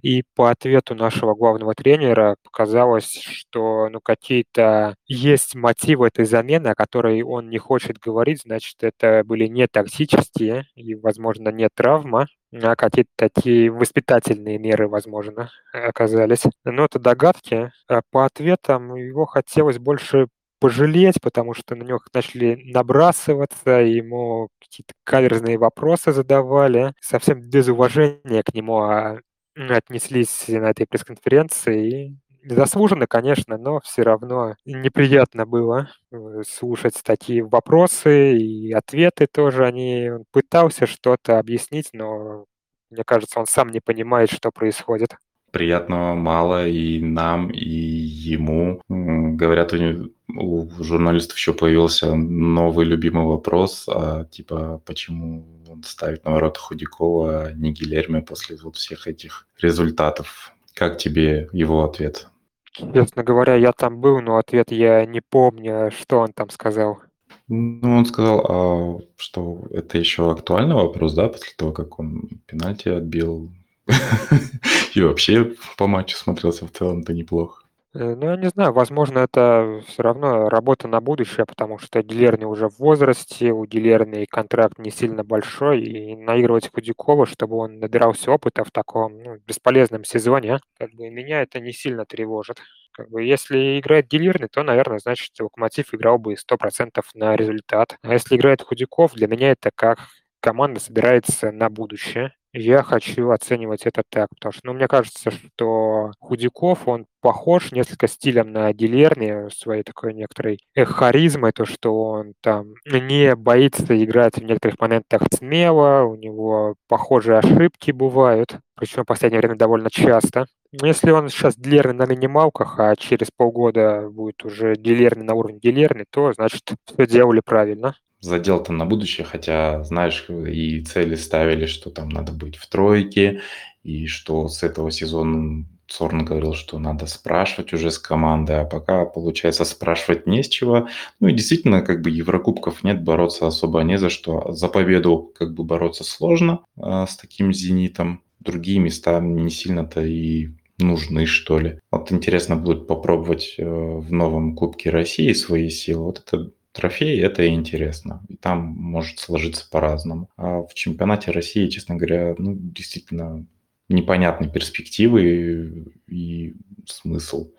И 0.01 0.23
по 0.35 0.49
ответу 0.51 0.95
нашего 0.95 1.35
главного 1.35 1.73
тренера 1.75 2.35
показалось, 2.43 3.11
что 3.21 3.89
ну, 3.89 3.99
какие-то 4.01 4.95
есть 5.07 5.55
мотивы 5.55 6.07
этой 6.07 6.25
замены, 6.25 6.69
о 6.69 6.75
которой 6.75 7.21
он 7.23 7.49
не 7.49 7.57
хочет 7.57 7.97
говорить, 7.99 8.41
значит, 8.43 8.75
это 8.81 9.23
были 9.25 9.47
не 9.47 9.67
токсические 9.67 10.65
и, 10.75 10.95
возможно, 10.95 11.49
не 11.49 11.69
травма, 11.73 12.27
а 12.53 12.75
какие-то 12.75 13.11
такие 13.15 13.69
воспитательные 13.71 14.57
меры, 14.57 14.87
возможно, 14.87 15.49
оказались. 15.73 16.43
Но 16.63 16.85
это 16.85 16.99
догадки. 16.99 17.71
А 17.87 18.01
по 18.11 18.25
ответам 18.25 18.95
его 18.95 19.25
хотелось 19.25 19.79
больше 19.79 20.27
пожалеть, 20.59 21.21
потому 21.21 21.53
что 21.53 21.75
на 21.75 21.83
него 21.83 21.99
начали 22.13 22.61
набрасываться, 22.71 23.71
ему 23.81 24.49
какие-то 24.59 24.93
каверзные 25.03 25.57
вопросы 25.57 26.11
задавали, 26.11 26.93
совсем 27.01 27.41
без 27.41 27.67
уважения 27.67 28.43
к 28.43 28.53
нему 28.53 28.81
а, 28.81 29.19
отнеслись 29.55 30.47
на 30.47 30.69
этой 30.71 30.85
пресс-конференции. 30.87 32.09
И 32.11 32.17
незаслуженно, 32.43 33.07
конечно, 33.07 33.57
но 33.57 33.79
все 33.81 34.03
равно 34.03 34.55
неприятно 34.65 35.45
было 35.45 35.89
э, 36.11 36.43
слушать 36.47 37.01
такие 37.03 37.43
вопросы 37.43 38.37
и 38.37 38.71
ответы 38.73 39.27
тоже. 39.27 39.65
Они 39.65 40.09
он 40.11 40.25
пытался 40.31 40.85
что-то 40.87 41.39
объяснить, 41.39 41.89
но 41.93 42.45
мне 42.91 43.03
кажется, 43.03 43.39
он 43.39 43.45
сам 43.47 43.69
не 43.69 43.79
понимает, 43.81 44.31
что 44.31 44.51
происходит 44.51 45.15
приятного 45.55 46.15
мало 46.15 46.67
и 46.67 46.99
нам, 46.99 47.49
и 47.49 47.69
ему. 47.69 48.81
Говорят, 48.89 49.71
у, 49.71 50.09
у 50.37 50.83
журналистов 50.83 51.37
еще 51.37 51.53
появился 51.53 52.13
новый 52.13 52.85
любимый 52.85 53.25
вопрос, 53.25 53.85
а, 53.87 54.25
типа, 54.25 54.81
почему 54.85 55.45
он 55.69 55.81
ставит 55.83 56.25
на 56.25 56.31
ворота 56.31 56.59
Худякова, 56.59 57.45
а 57.45 57.53
не 57.53 57.71
Гилерми 57.71 58.19
после 58.19 58.57
вот 58.61 58.75
всех 58.75 59.07
этих 59.07 59.47
результатов. 59.61 60.51
Как 60.73 60.97
тебе 60.97 61.47
его 61.53 61.85
ответ? 61.85 62.27
Честно 62.73 63.23
говоря, 63.23 63.55
я 63.55 63.71
там 63.71 64.01
был, 64.01 64.19
но 64.19 64.35
ответ 64.35 64.73
я 64.73 65.05
не 65.05 65.21
помню, 65.21 65.89
что 65.97 66.19
он 66.19 66.33
там 66.33 66.49
сказал. 66.49 66.99
Ну, 67.47 67.99
он 67.99 68.05
сказал, 68.05 68.45
а, 68.49 68.99
что 69.15 69.63
это 69.71 69.97
еще 69.97 70.29
актуальный 70.29 70.75
вопрос, 70.75 71.13
да, 71.13 71.29
после 71.29 71.53
того, 71.55 71.71
как 71.71 71.97
он 71.97 72.41
пенальти 72.45 72.89
отбил 72.89 73.53
И 74.95 75.01
вообще 75.01 75.53
по 75.77 75.87
матчу 75.87 76.17
смотрелся 76.17 76.65
в 76.65 76.71
целом-то 76.71 77.13
неплохо. 77.13 77.65
Э, 77.95 78.13
ну, 78.13 78.29
я 78.29 78.35
не 78.35 78.49
знаю, 78.49 78.73
возможно, 78.73 79.19
это 79.19 79.81
все 79.87 80.03
равно 80.03 80.49
работа 80.49 80.87
на 80.89 80.99
будущее, 80.99 81.45
потому 81.45 81.77
что 81.79 82.03
Дилерни 82.03 82.43
уже 82.43 82.67
в 82.67 82.77
возрасте, 82.79 83.51
у 83.53 83.65
Дилерни 83.65 84.25
контракт 84.25 84.77
не 84.79 84.91
сильно 84.91 85.23
большой, 85.23 85.81
и 85.81 86.15
наигрывать 86.15 86.69
Худякова, 86.73 87.25
чтобы 87.25 87.55
он 87.55 87.79
набирался 87.79 88.31
опыта 88.31 88.65
в 88.65 88.71
таком 88.71 89.17
ну, 89.23 89.37
бесполезном 89.47 90.03
сезоне, 90.03 90.59
как 90.77 90.91
бы 90.93 91.09
меня 91.09 91.41
это 91.41 91.61
не 91.61 91.71
сильно 91.71 92.05
тревожит. 92.05 92.57
Как 92.91 93.09
бы, 93.09 93.23
если 93.23 93.79
играет 93.79 94.07
Дилерни, 94.09 94.47
то, 94.47 94.63
наверное, 94.63 94.99
значит, 94.99 95.31
Локомотив 95.39 95.93
играл 95.93 96.17
бы 96.17 96.35
100% 96.35 97.01
на 97.13 97.35
результат. 97.37 97.97
А 98.01 98.13
если 98.13 98.35
играет 98.35 98.61
Худяков, 98.61 99.13
для 99.13 99.27
меня 99.27 99.51
это 99.51 99.71
как 99.73 99.99
команда 100.41 100.79
собирается 100.81 101.51
на 101.51 101.69
будущее. 101.69 102.33
Я 102.57 102.83
хочу 102.83 103.31
оценивать 103.31 103.85
это 103.85 104.01
так, 104.09 104.29
потому 104.29 104.53
что, 104.53 104.61
ну, 104.63 104.73
мне 104.73 104.87
кажется, 104.87 105.29
что 105.29 106.11
Худяков, 106.21 106.87
он 106.87 107.05
похож 107.19 107.73
несколько 107.73 108.07
стилем 108.07 108.53
на 108.53 108.71
Дилерни, 108.73 109.49
своей 109.53 109.83
такой 109.83 110.13
некоторой 110.13 110.59
харизмой, 110.73 111.51
то, 111.51 111.65
что 111.65 111.93
он 111.93 112.33
там 112.41 112.75
не 112.85 113.35
боится 113.35 114.01
играть 114.01 114.37
в 114.37 114.43
некоторых 114.43 114.79
моментах 114.79 115.23
смело, 115.33 116.03
у 116.03 116.15
него 116.15 116.75
похожие 116.87 117.39
ошибки 117.39 117.91
бывают, 117.91 118.57
причем 118.75 119.03
в 119.03 119.07
последнее 119.07 119.41
время 119.41 119.57
довольно 119.57 119.89
часто. 119.89 120.45
Если 120.71 121.11
он 121.11 121.27
сейчас 121.27 121.57
Дилерни 121.57 121.97
на 121.97 122.05
минималках, 122.05 122.79
а 122.79 122.95
через 122.95 123.31
полгода 123.35 124.07
будет 124.09 124.45
уже 124.45 124.77
Дилерни 124.77 125.23
на 125.23 125.33
уровне 125.33 125.59
Дилерни, 125.59 126.05
то, 126.09 126.31
значит, 126.31 126.63
все 126.85 127.05
делали 127.05 127.41
правильно 127.43 127.95
задел 128.25 128.61
там 128.61 128.77
на 128.77 128.85
будущее, 128.85 129.25
хотя, 129.25 129.83
знаешь, 129.83 130.25
и 130.29 130.81
цели 130.81 131.15
ставили, 131.15 131.65
что 131.65 131.89
там 131.89 132.09
надо 132.09 132.31
быть 132.31 132.57
в 132.57 132.67
тройке, 132.67 133.41
и 133.83 134.07
что 134.07 134.47
с 134.47 134.63
этого 134.63 134.91
сезона 134.91 135.65
Сорн 135.87 136.25
говорил, 136.25 136.53
что 136.53 136.79
надо 136.79 137.05
спрашивать 137.05 137.71
уже 137.73 137.91
с 137.91 137.99
команды, 137.99 138.53
а 138.53 138.65
пока, 138.65 139.05
получается, 139.05 139.65
спрашивать 139.65 140.25
не 140.25 140.41
с 140.41 140.47
чего. 140.47 140.87
Ну 141.19 141.27
и 141.27 141.33
действительно, 141.33 141.81
как 141.81 142.01
бы 142.01 142.09
Еврокубков 142.09 142.83
нет, 142.83 143.03
бороться 143.03 143.45
особо 143.45 143.81
не 143.81 143.99
за 143.99 144.09
что. 144.09 144.51
За 144.51 144.67
победу 144.67 145.31
как 145.37 145.53
бы 145.53 145.63
бороться 145.63 146.03
сложно 146.03 146.61
э, 146.77 147.05
с 147.07 147.15
таким 147.17 147.53
«Зенитом». 147.53 148.23
Другие 148.39 148.79
места 148.79 149.19
не 149.19 149.49
сильно-то 149.51 150.03
и 150.03 150.49
нужны, 150.79 151.25
что 151.25 151.59
ли. 151.59 151.79
Вот 151.91 152.11
интересно 152.11 152.55
будет 152.55 152.87
попробовать 152.87 153.55
э, 153.57 153.63
в 153.63 154.11
новом 154.11 154.55
Кубке 154.55 154.89
России 154.89 155.33
свои 155.33 155.69
силы. 155.69 156.05
Вот 156.05 156.23
это 156.25 156.51
трофей, 156.75 157.19
это 157.21 157.47
интересно. 157.47 158.21
И 158.27 158.35
там 158.35 158.59
может 158.59 159.19
сложиться 159.19 159.67
по-разному. 159.69 160.29
А 160.37 160.61
в 160.63 160.73
чемпионате 160.73 161.31
России, 161.31 161.67
честно 161.67 161.95
говоря, 161.95 162.35
ну, 162.37 162.55
действительно 162.55 163.47
непонятные 163.87 164.51
перспективы 164.51 165.93
и 166.07 166.55
смысл. 166.85 167.51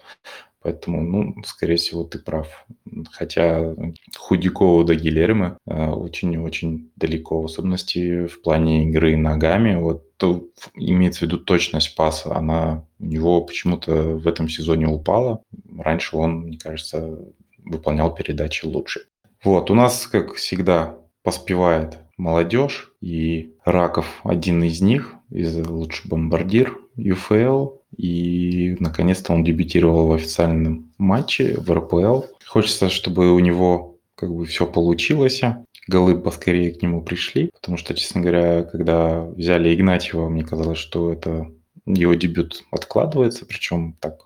Поэтому, 0.60 1.00
ну, 1.00 1.42
скорее 1.44 1.76
всего, 1.76 2.02
ты 2.02 2.18
прав. 2.18 2.66
Хотя 3.12 3.76
Худякова 4.16 4.84
до 4.84 4.96
Гилермо 4.96 5.58
э, 5.64 5.90
очень-очень 5.90 6.90
далеко, 6.96 7.40
в 7.40 7.44
особенности 7.44 8.26
в 8.26 8.42
плане 8.42 8.88
игры 8.88 9.16
ногами. 9.16 9.76
Вот 9.76 10.16
тут 10.16 10.52
имеется 10.74 11.20
в 11.20 11.22
виду 11.22 11.38
точность 11.38 11.94
паса. 11.94 12.34
Она 12.34 12.84
у 12.98 13.04
него 13.04 13.42
почему-то 13.42 13.92
в 13.92 14.26
этом 14.26 14.48
сезоне 14.48 14.88
упала. 14.88 15.40
Раньше 15.78 16.16
он, 16.16 16.40
мне 16.40 16.58
кажется, 16.58 17.16
выполнял 17.66 18.14
передачи 18.14 18.64
лучше. 18.64 19.02
Вот, 19.44 19.70
у 19.70 19.74
нас, 19.74 20.06
как 20.06 20.34
всегда, 20.34 20.96
поспевает 21.22 21.98
молодежь, 22.16 22.92
и 23.00 23.54
Раков 23.64 24.06
один 24.24 24.62
из 24.62 24.80
них, 24.80 25.14
из 25.30 25.54
лучший 25.66 26.08
бомбардир 26.08 26.78
ЮФЛ, 26.96 27.68
и 27.96 28.76
наконец-то 28.80 29.32
он 29.32 29.44
дебютировал 29.44 30.08
в 30.08 30.12
официальном 30.12 30.92
матче 30.98 31.56
в 31.58 31.70
РПЛ. 31.70 32.22
Хочется, 32.46 32.88
чтобы 32.88 33.32
у 33.32 33.38
него 33.38 33.98
как 34.14 34.32
бы 34.32 34.46
все 34.46 34.66
получилось, 34.66 35.42
голы 35.86 36.18
поскорее 36.18 36.72
к 36.72 36.82
нему 36.82 37.02
пришли, 37.02 37.50
потому 37.52 37.76
что, 37.76 37.94
честно 37.94 38.20
говоря, 38.20 38.64
когда 38.64 39.22
взяли 39.22 39.74
Игнатьева, 39.74 40.28
мне 40.28 40.44
казалось, 40.44 40.78
что 40.78 41.12
это 41.12 41.48
его 41.86 42.14
дебют 42.14 42.64
откладывается, 42.70 43.46
причем 43.46 43.96
так 44.00 44.25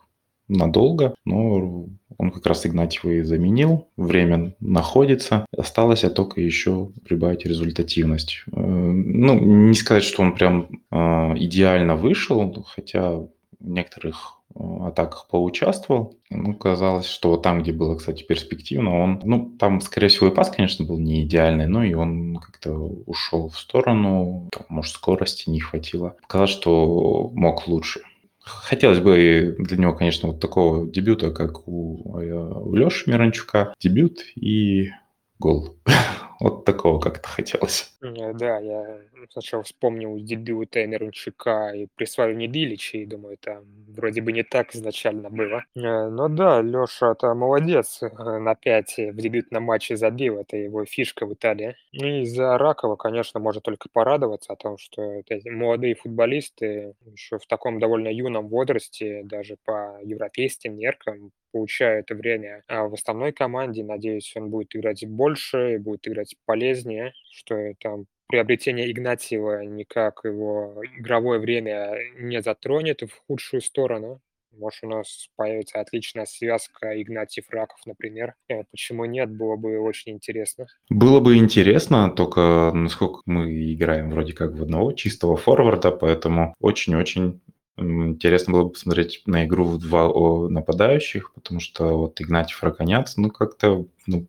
надолго, 0.51 1.15
но 1.25 1.87
он 2.19 2.31
как 2.31 2.47
раз 2.47 2.67
Игнатьева 2.67 3.13
и 3.13 3.23
заменил, 3.23 3.89
время 3.97 4.55
находится, 4.61 5.47
осталось 5.57 6.01
только 6.01 6.41
еще 6.41 6.91
прибавить 7.07 7.47
результативность. 7.47 8.43
Э, 8.53 8.61
ну, 8.61 9.39
не 9.39 9.75
сказать, 9.75 10.05
что 10.05 10.23
он 10.23 10.35
прям 10.35 10.69
э, 10.91 10.97
идеально 11.37 11.97
вышел, 11.97 12.67
хотя 12.69 13.13
в 13.13 13.29
некоторых 13.61 14.39
э, 14.55 14.61
атаках 14.87 15.29
поучаствовал. 15.31 16.15
Ну, 16.31 16.55
казалось, 16.55 17.07
что 17.07 17.37
там, 17.37 17.63
где 17.63 17.73
было, 17.73 17.97
кстати, 17.97 18.23
перспективно, 18.23 19.03
он... 19.03 19.21
Ну, 19.25 19.53
там, 19.59 19.81
скорее 19.81 20.09
всего, 20.09 20.29
и 20.29 20.35
пас, 20.35 20.51
конечно, 20.51 20.85
был 20.85 20.99
не 20.99 21.23
идеальный, 21.23 21.67
но 21.67 21.85
и 21.85 21.95
он 21.95 22.37
как-то 22.37 22.73
ушел 23.07 23.49
в 23.49 23.59
сторону. 23.59 24.49
Может, 24.69 24.95
скорости 24.95 25.49
не 25.49 25.61
хватило. 25.61 26.17
Казалось, 26.27 26.51
что 26.51 27.31
мог 27.35 27.67
лучше. 27.67 28.03
Хотелось 28.43 29.01
бы 29.01 29.57
для 29.59 29.77
него, 29.77 29.95
конечно, 29.95 30.29
вот 30.29 30.41
такого 30.41 30.87
дебюта, 30.87 31.31
как 31.31 31.69
у, 31.69 32.19
э, 32.19 32.33
у 32.33 32.75
Леши 32.75 33.11
Миранчука. 33.11 33.75
Дебют 33.81 34.21
и 34.35 34.91
гол. 35.39 35.77
Вот 36.41 36.65
такого 36.65 36.99
как-то 36.99 37.29
хотелось. 37.29 37.93
Э, 38.03 38.33
да, 38.33 38.59
я 38.59 38.99
сначала 39.31 39.63
вспомнил 39.63 40.19
дебют 40.19 40.75
Миранчука 40.75 41.73
и 41.75 41.87
присваивание 41.95 42.49
Дилича, 42.49 42.99
и 42.99 43.07
думаю, 43.07 43.35
это 43.35 43.63
вроде 43.89 44.23
бы 44.23 44.33
не 44.33 44.43
так 44.43 44.75
изначально 44.75 45.29
было. 45.29 45.65
Э, 45.77 46.09
но 46.09 46.29
да, 46.29 46.63
Леша 46.63 47.13
это 47.13 47.35
молодец, 47.35 48.01
на 48.01 48.55
5 48.55 48.95
в 49.13 49.17
дебютном 49.17 49.65
матче 49.65 49.97
забил, 49.97 50.39
это 50.39 50.57
его 50.57 50.87
фишка 50.87 51.27
в 51.27 51.35
Италии. 51.35 51.77
И 51.93 52.25
за 52.25 52.57
Ракова, 52.57 52.97
конечно, 52.97 53.39
можно 53.39 53.61
только 53.61 53.89
порадоваться 53.93 54.55
о 54.55 54.57
том, 54.57 54.79
что 54.79 55.23
молодые 55.45 55.95
футболисты 55.95 56.95
еще 57.13 57.39
в 57.39 57.47
таком 57.47 57.79
довольно 57.79 58.09
юном 58.09 58.49
возрасте, 58.49 59.23
даже 59.25 59.57
по 59.65 59.99
европейским 60.03 60.77
меркам, 60.77 61.33
получают 61.53 62.11
время 62.11 62.63
а 62.69 62.85
в 62.89 62.95
основной 62.95 63.33
команде. 63.33 63.85
Надеюсь, 63.85 64.33
он 64.37 64.51
будет 64.51 64.75
играть 64.75 65.07
больше 65.07 65.75
и 65.75 65.79
будет 65.79 66.07
играть 66.07 66.35
полезнее, 66.47 67.13
что 67.31 67.73
там 67.81 68.07
приобретение 68.31 68.91
Игнатьева 68.91 69.65
никак 69.65 70.21
его 70.25 70.83
игровое 70.99 71.41
время 71.41 71.99
не 72.17 72.41
затронет 72.41 73.03
в 73.03 73.11
худшую 73.27 73.61
сторону. 73.61 74.21
Может, 74.57 74.83
у 74.83 74.89
нас 74.89 75.29
появится 75.37 75.81
отличная 75.81 76.27
связка 76.27 77.01
Игнатьев-Раков, 77.01 77.79
например. 77.87 78.35
Э, 78.49 78.65
почему 78.71 79.05
нет, 79.05 79.31
было 79.31 79.57
бы 79.57 79.79
очень 79.79 80.13
интересно. 80.13 80.67
Было 80.89 81.21
бы 81.21 81.37
интересно, 81.37 82.11
только 82.11 82.73
насколько 82.75 83.23
мы 83.27 83.73
играем 83.73 84.11
вроде 84.11 84.33
как 84.33 84.53
в 84.53 84.63
одного 84.63 84.93
чистого 84.93 85.37
форварда, 85.37 85.93
поэтому 85.93 86.55
очень-очень 86.61 87.41
Интересно 87.81 88.53
было 88.53 88.65
бы 88.65 88.71
посмотреть 88.71 89.23
на 89.27 89.45
игру 89.45 89.65
в 89.65 89.79
два 89.79 90.09
нападающих, 90.49 91.33
потому 91.35 91.61
что 91.61 91.97
вот 91.97 92.21
Игнатьев 92.21 92.63
Раконец, 92.63 93.17
ну, 93.17 93.31
как-то 93.31 93.87
ну, 94.07 94.27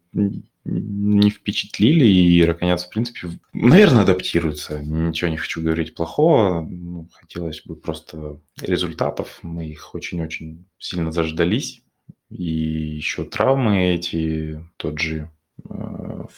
не 0.63 1.29
впечатлили, 1.29 2.05
и 2.05 2.43
Раконец, 2.43 2.85
в 2.85 2.89
принципе, 2.89 3.39
наверное, 3.53 4.03
адаптируется. 4.03 4.79
Ничего 4.79 5.29
не 5.29 5.37
хочу 5.37 5.61
говорить 5.61 5.95
плохого, 5.95 6.61
ну, 6.61 7.09
хотелось 7.13 7.63
бы 7.65 7.75
просто 7.75 8.39
результатов. 8.61 9.39
Мы 9.41 9.67
их 9.67 9.93
очень-очень 9.95 10.65
сильно 10.77 11.11
заждались. 11.11 11.83
И 12.29 12.43
еще 12.43 13.25
травмы 13.25 13.95
эти, 13.95 14.63
тот 14.77 14.99
же 14.99 15.29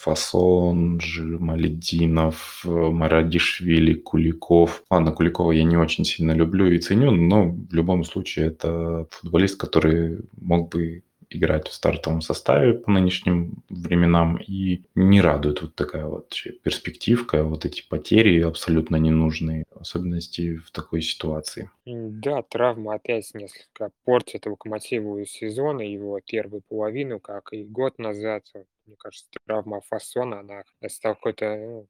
Э, 0.04 0.10
Фасон, 0.10 1.00
Малединов, 1.40 2.62
Марадишвили, 2.66 3.94
Куликов. 3.94 4.84
Ладно, 4.90 5.12
Куликова 5.12 5.52
я 5.52 5.64
не 5.64 5.78
очень 5.78 6.06
сильно 6.06 6.34
люблю 6.34 6.68
и 6.68 6.80
ценю, 6.80 7.12
но 7.12 7.46
в 7.46 7.74
любом 7.74 8.04
случае 8.04 8.48
это 8.48 9.08
футболист, 9.12 9.60
который 9.60 10.20
мог 10.40 10.70
бы 10.70 11.04
играть 11.30 11.68
в 11.68 11.74
стартовом 11.74 12.22
составе 12.22 12.74
по 12.74 12.92
нынешним 12.92 13.64
временам 13.70 14.38
и 14.38 14.84
не 14.94 15.22
радует 15.22 15.62
вот 15.62 15.74
такая 15.74 16.06
вот 16.06 16.36
перспективка, 16.64 17.44
вот 17.44 17.66
эти 17.66 17.88
потери 17.88 18.42
абсолютно 18.42 18.98
ненужные, 18.98 19.66
особенности 19.74 20.58
в 20.58 20.72
такой 20.72 21.02
ситуации. 21.02 21.72
Да, 21.86 22.44
травма 22.44 22.96
опять 22.96 23.34
несколько 23.34 23.90
портит 24.06 24.46
локомотиву 24.46 25.26
сезона, 25.26 25.82
его 25.82 26.20
первую 26.24 26.62
половину, 26.68 27.20
как 27.20 27.54
и 27.54 27.64
год 27.64 27.98
назад. 27.98 28.44
Мне 28.86 28.96
кажется, 28.98 29.30
травма 29.46 29.82
фасона, 29.82 30.40
она 30.40 30.64
стала 30.88 31.14
какой-то 31.16 31.86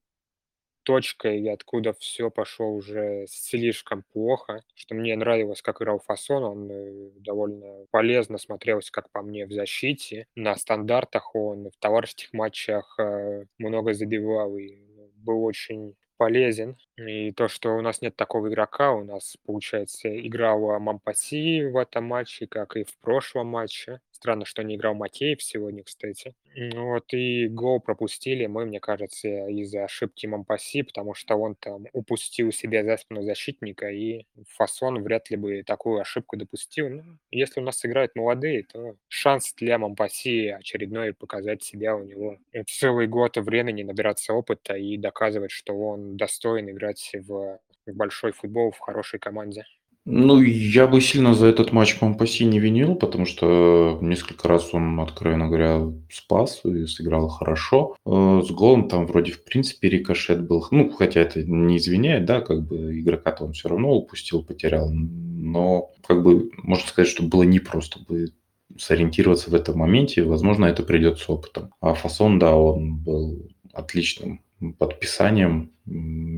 точкой, 0.83 1.51
откуда 1.51 1.93
все 1.93 2.29
пошло 2.29 2.69
уже 2.69 3.25
слишком 3.27 4.03
плохо, 4.13 4.63
что 4.75 4.95
мне 4.95 5.15
нравилось, 5.15 5.61
как 5.61 5.81
играл 5.81 5.99
Фасон, 5.99 6.43
он 6.43 6.69
э, 6.71 7.09
довольно 7.19 7.85
полезно 7.91 8.37
смотрелся, 8.37 8.91
как 8.91 9.09
по 9.11 9.21
мне, 9.21 9.45
в 9.45 9.51
защите. 9.51 10.27
На 10.35 10.55
стандартах 10.55 11.35
он 11.35 11.69
в 11.69 11.77
товарищеских 11.79 12.33
матчах 12.33 12.95
э, 12.99 13.45
много 13.57 13.93
забивал 13.93 14.57
и 14.57 14.75
ну, 14.95 15.09
был 15.15 15.43
очень 15.43 15.95
полезен. 16.17 16.77
И 16.97 17.31
то, 17.31 17.47
что 17.47 17.71
у 17.75 17.81
нас 17.81 18.01
нет 18.01 18.15
такого 18.15 18.47
игрока, 18.47 18.93
у 18.93 19.03
нас, 19.03 19.35
получается, 19.45 20.09
играл 20.25 20.79
Мампаси 20.79 21.65
в 21.65 21.77
этом 21.77 22.05
матче, 22.05 22.47
как 22.47 22.75
и 22.75 22.83
в 22.83 22.97
прошлом 22.99 23.47
матче. 23.47 23.99
Странно, 24.23 24.45
что 24.45 24.63
не 24.63 24.77
играл 24.77 24.93
Макеев 24.93 25.43
сегодня, 25.43 25.83
кстати. 25.83 26.33
Вот, 26.55 27.13
и 27.13 27.49
гол 27.49 27.81
пропустили 27.81 28.45
мы, 28.45 28.65
мне 28.65 28.79
кажется, 28.79 29.27
из-за 29.49 29.83
ошибки 29.83 30.25
Мампаси, 30.27 30.83
потому 30.83 31.13
что 31.13 31.35
он 31.35 31.55
там 31.55 31.87
упустил 31.91 32.53
себе 32.53 32.85
за 32.85 32.95
спину 32.95 33.23
защитника, 33.23 33.89
и 33.89 34.23
Фасон 34.55 35.03
вряд 35.03 35.29
ли 35.29 35.35
бы 35.35 35.63
такую 35.63 35.99
ошибку 35.99 36.37
допустил. 36.37 36.87
Ну, 36.87 37.17
если 37.31 37.59
у 37.59 37.63
нас 37.65 37.83
играют 37.83 38.15
молодые, 38.15 38.63
то 38.63 38.95
шанс 39.09 39.53
для 39.57 39.77
Мампаси 39.77 40.47
очередной 40.47 41.13
показать 41.13 41.61
себя 41.61 41.93
у 41.93 42.05
него. 42.05 42.37
Целый 42.65 43.07
год 43.07 43.35
времени 43.35 43.83
набираться 43.83 44.31
опыта 44.31 44.77
и 44.77 44.95
доказывать, 44.97 45.51
что 45.51 45.73
он 45.73 46.15
достоин 46.15 46.69
играть 46.69 47.11
в 47.13 47.59
большой 47.87 48.31
футбол 48.31 48.71
в 48.71 48.79
хорошей 48.79 49.19
команде. 49.19 49.65
Ну, 50.05 50.41
я 50.41 50.87
бы 50.87 50.99
сильно 50.99 51.33
за 51.33 51.47
этот 51.47 51.71
матч 51.71 51.95
Компаси 51.95 52.43
не 52.43 52.59
винил, 52.59 52.95
потому 52.95 53.25
что 53.25 53.97
несколько 54.01 54.49
раз 54.49 54.73
он, 54.73 54.99
откровенно 54.99 55.47
говоря, 55.47 55.81
спас 56.11 56.59
и 56.65 56.85
сыграл 56.87 57.29
хорошо. 57.29 57.95
Э, 58.05 58.41
с 58.45 58.51
голом 58.51 58.89
там 58.89 59.05
вроде 59.05 59.31
в 59.31 59.45
принципе 59.45 59.89
рикошет 59.89 60.45
был. 60.45 60.67
Ну, 60.71 60.91
хотя 60.91 61.21
это 61.21 61.41
не 61.43 61.77
извиняет, 61.77 62.25
да, 62.25 62.41
как 62.41 62.67
бы 62.67 62.99
игрока-то 62.99 63.45
он 63.45 63.53
все 63.53 63.69
равно 63.69 63.93
упустил, 63.93 64.43
потерял. 64.43 64.89
Но 64.91 65.91
как 66.05 66.21
бы 66.21 66.51
можно 66.57 66.85
сказать, 66.85 67.09
что 67.09 67.23
было 67.23 67.43
непросто 67.43 67.99
бы 67.99 68.33
сориентироваться 68.77 69.51
в 69.51 69.55
этом 69.55 69.77
моменте. 69.77 70.23
Возможно, 70.23 70.65
это 70.65 70.83
придет 70.83 71.19
с 71.19 71.29
опытом. 71.29 71.71
А 71.79 71.93
Фасон, 71.93 72.39
да, 72.39 72.57
он 72.57 72.97
был 72.97 73.47
отличным 73.71 74.41
подписанием, 74.71 75.71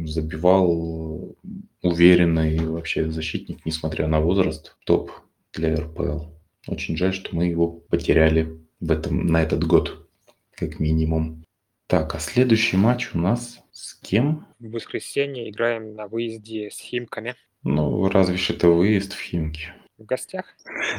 забивал 0.07 1.35
уверенный 1.81 2.57
вообще 2.59 3.09
защитник, 3.11 3.65
несмотря 3.65 4.07
на 4.07 4.19
возраст, 4.19 4.75
топ 4.85 5.11
для 5.53 5.75
РПЛ. 5.75 6.25
Очень 6.67 6.97
жаль, 6.97 7.13
что 7.13 7.35
мы 7.35 7.45
его 7.45 7.67
потеряли 7.67 8.59
в 8.79 8.91
этом, 8.91 9.27
на 9.27 9.43
этот 9.43 9.63
год, 9.63 10.07
как 10.51 10.79
минимум. 10.79 11.43
Так, 11.87 12.15
а 12.15 12.19
следующий 12.19 12.77
матч 12.77 13.13
у 13.13 13.19
нас 13.19 13.59
с 13.71 13.93
кем? 13.93 14.47
В 14.59 14.71
воскресенье 14.71 15.49
играем 15.49 15.95
на 15.95 16.07
выезде 16.07 16.71
с 16.71 16.79
Химками. 16.79 17.35
Ну, 17.63 18.09
разве 18.09 18.37
что 18.37 18.53
это 18.53 18.69
выезд 18.69 19.13
в 19.13 19.21
Химки. 19.21 19.73
В 19.97 20.05
гостях? 20.05 20.55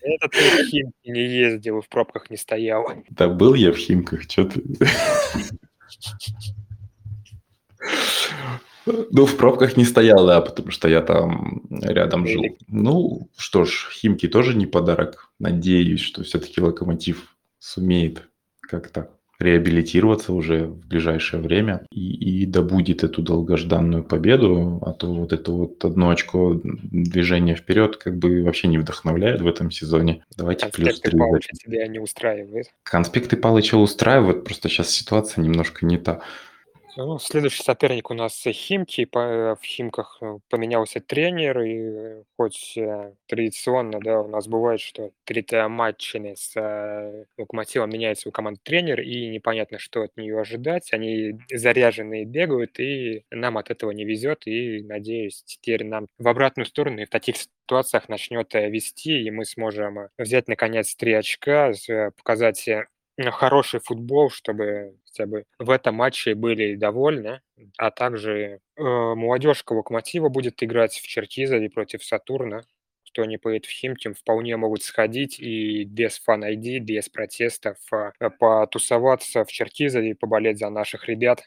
Это 0.00 0.28
ты 0.28 0.38
в 0.38 0.68
Химки 0.68 1.08
не 1.08 1.20
ездил, 1.20 1.82
в 1.82 1.88
пробках 1.88 2.30
не 2.30 2.38
стоял. 2.38 2.86
Да 3.10 3.28
был 3.28 3.52
я 3.54 3.72
в 3.72 3.76
Химках, 3.76 4.26
чё 4.26 4.44
ты. 4.44 4.62
Ну, 8.86 9.26
в 9.26 9.36
пробках 9.36 9.76
не 9.76 9.84
стоял, 9.84 10.26
да, 10.26 10.40
потому 10.40 10.70
что 10.70 10.88
я 10.88 11.02
там 11.02 11.62
рядом 11.70 12.26
жил. 12.26 12.42
Ну, 12.68 13.28
что 13.36 13.64
ж, 13.64 13.88
Химки 13.92 14.28
тоже 14.28 14.54
не 14.54 14.66
подарок. 14.66 15.30
Надеюсь, 15.38 16.00
что 16.00 16.22
все-таки 16.24 16.60
Локомотив 16.60 17.36
сумеет 17.58 18.28
как-то 18.60 19.10
реабилитироваться 19.38 20.32
уже 20.32 20.64
в 20.64 20.86
ближайшее 20.86 21.40
время 21.40 21.86
и, 21.90 22.42
и 22.42 22.46
добудет 22.46 23.04
эту 23.04 23.22
долгожданную 23.22 24.02
победу, 24.02 24.82
а 24.84 24.92
то 24.92 25.12
вот 25.12 25.32
это 25.32 25.52
вот 25.52 25.84
одно 25.84 26.10
очко 26.10 26.60
движения 26.64 27.54
вперед 27.54 27.96
как 27.96 28.18
бы 28.18 28.42
вообще 28.42 28.68
не 28.68 28.78
вдохновляет 28.78 29.40
в 29.40 29.46
этом 29.46 29.70
сезоне. 29.70 30.24
Давайте 30.36 30.66
плюс 30.68 31.00
три. 31.00 31.16
Палыча 31.18 31.52
тебя 31.52 31.86
не 31.86 31.98
устраивает? 31.98 32.66
Конспекты 32.82 33.36
Палыча 33.36 33.76
устраивают, 33.76 34.44
просто 34.44 34.68
сейчас 34.68 34.90
ситуация 34.90 35.42
немножко 35.42 35.86
не 35.86 35.98
та. 35.98 36.20
Ну, 37.00 37.16
следующий 37.20 37.62
соперник 37.62 38.10
у 38.10 38.14
нас 38.14 38.42
Химки. 38.44 39.04
По, 39.04 39.54
в 39.54 39.64
Химках 39.64 40.18
э, 40.20 40.38
поменялся 40.48 40.98
тренер, 40.98 41.60
и 41.60 41.76
э, 41.78 42.22
хоть 42.36 42.76
э, 42.76 43.12
традиционно, 43.28 44.00
да, 44.00 44.20
у 44.20 44.26
нас 44.26 44.48
бывает, 44.48 44.80
что 44.80 45.12
перед 45.24 45.52
матчами 45.70 46.34
с 46.34 46.56
э, 46.56 47.24
Локомотивом 47.38 47.90
меняется 47.90 48.28
у 48.28 48.32
команд 48.32 48.60
тренер, 48.64 49.00
и 49.00 49.28
непонятно, 49.28 49.78
что 49.78 50.02
от 50.02 50.16
нее 50.16 50.40
ожидать. 50.40 50.92
Они 50.92 51.38
заряженные 51.52 52.24
бегают, 52.24 52.80
и 52.80 53.22
нам 53.30 53.58
от 53.58 53.70
этого 53.70 53.92
не 53.92 54.04
везет, 54.04 54.48
и, 54.48 54.82
надеюсь, 54.82 55.44
теперь 55.44 55.84
нам 55.84 56.08
в 56.18 56.26
обратную 56.26 56.66
сторону 56.66 57.02
и 57.02 57.04
в 57.04 57.10
таких 57.10 57.36
ситуациях 57.36 58.08
начнет 58.08 58.52
вести, 58.54 59.22
и 59.22 59.30
мы 59.30 59.44
сможем 59.44 60.08
взять, 60.18 60.48
наконец, 60.48 60.96
три 60.96 61.12
очка, 61.12 61.72
показать 62.16 62.68
хороший 63.30 63.80
футбол, 63.80 64.30
чтобы 64.30 64.96
хотя 65.06 65.26
бы 65.26 65.44
в 65.58 65.70
этом 65.70 65.96
матче 65.96 66.34
были 66.34 66.74
довольны. 66.76 67.40
А 67.76 67.90
также 67.90 68.60
э, 68.76 68.82
молодежка 68.82 69.72
Локомотива 69.72 70.28
будет 70.28 70.62
играть 70.62 70.92
в 70.94 71.06
Черкизове 71.06 71.68
против 71.70 72.04
Сатурна. 72.04 72.62
Кто 73.10 73.24
не 73.24 73.38
поедет 73.38 73.66
в 73.66 73.70
Химкин, 73.70 74.14
вполне 74.14 74.56
могут 74.56 74.82
сходить 74.82 75.40
и 75.40 75.84
без 75.84 76.18
фан-айди, 76.20 76.78
без 76.78 77.08
протестов 77.08 77.76
э, 77.92 78.30
потусоваться 78.38 79.44
в 79.44 79.48
Черкизове 79.50 80.10
и 80.10 80.14
поболеть 80.14 80.58
за 80.58 80.70
наших 80.70 81.08
ребят, 81.08 81.42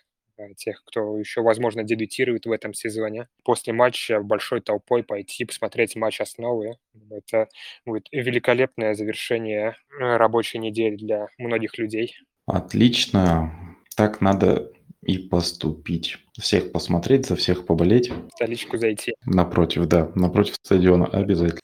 тех, 0.56 0.84
кто 0.86 1.17
еще, 1.17 1.41
возможно, 1.41 1.84
дебютирует 1.84 2.45
в 2.45 2.51
этом 2.51 2.73
сезоне. 2.73 3.27
После 3.43 3.73
матча 3.73 4.21
большой 4.21 4.62
толпой 4.62 5.04
пойти 5.04 5.45
посмотреть 5.45 5.95
матч 5.95 6.21
основы. 6.21 6.77
Это 7.10 7.47
будет 7.86 8.08
великолепное 8.12 8.93
завершение 8.93 9.75
э, 9.99 10.17
рабочей 10.17 10.60
недели 10.60 10.95
для 10.95 11.27
многих 11.38 11.77
людей. 11.77 12.15
Отлично. 12.45 13.77
Так 13.95 14.21
надо 14.21 14.71
и 15.04 15.17
поступить. 15.17 16.17
Всех 16.39 16.71
посмотреть, 16.71 17.25
за 17.25 17.36
всех 17.36 17.65
поболеть. 17.65 18.10
В 18.10 18.30
столичку 18.36 18.77
зайти. 18.77 19.13
Напротив, 19.25 19.88
да, 19.88 20.12
напротив 20.15 20.56
стадиона 20.56 21.06
обязательно. 21.06 21.60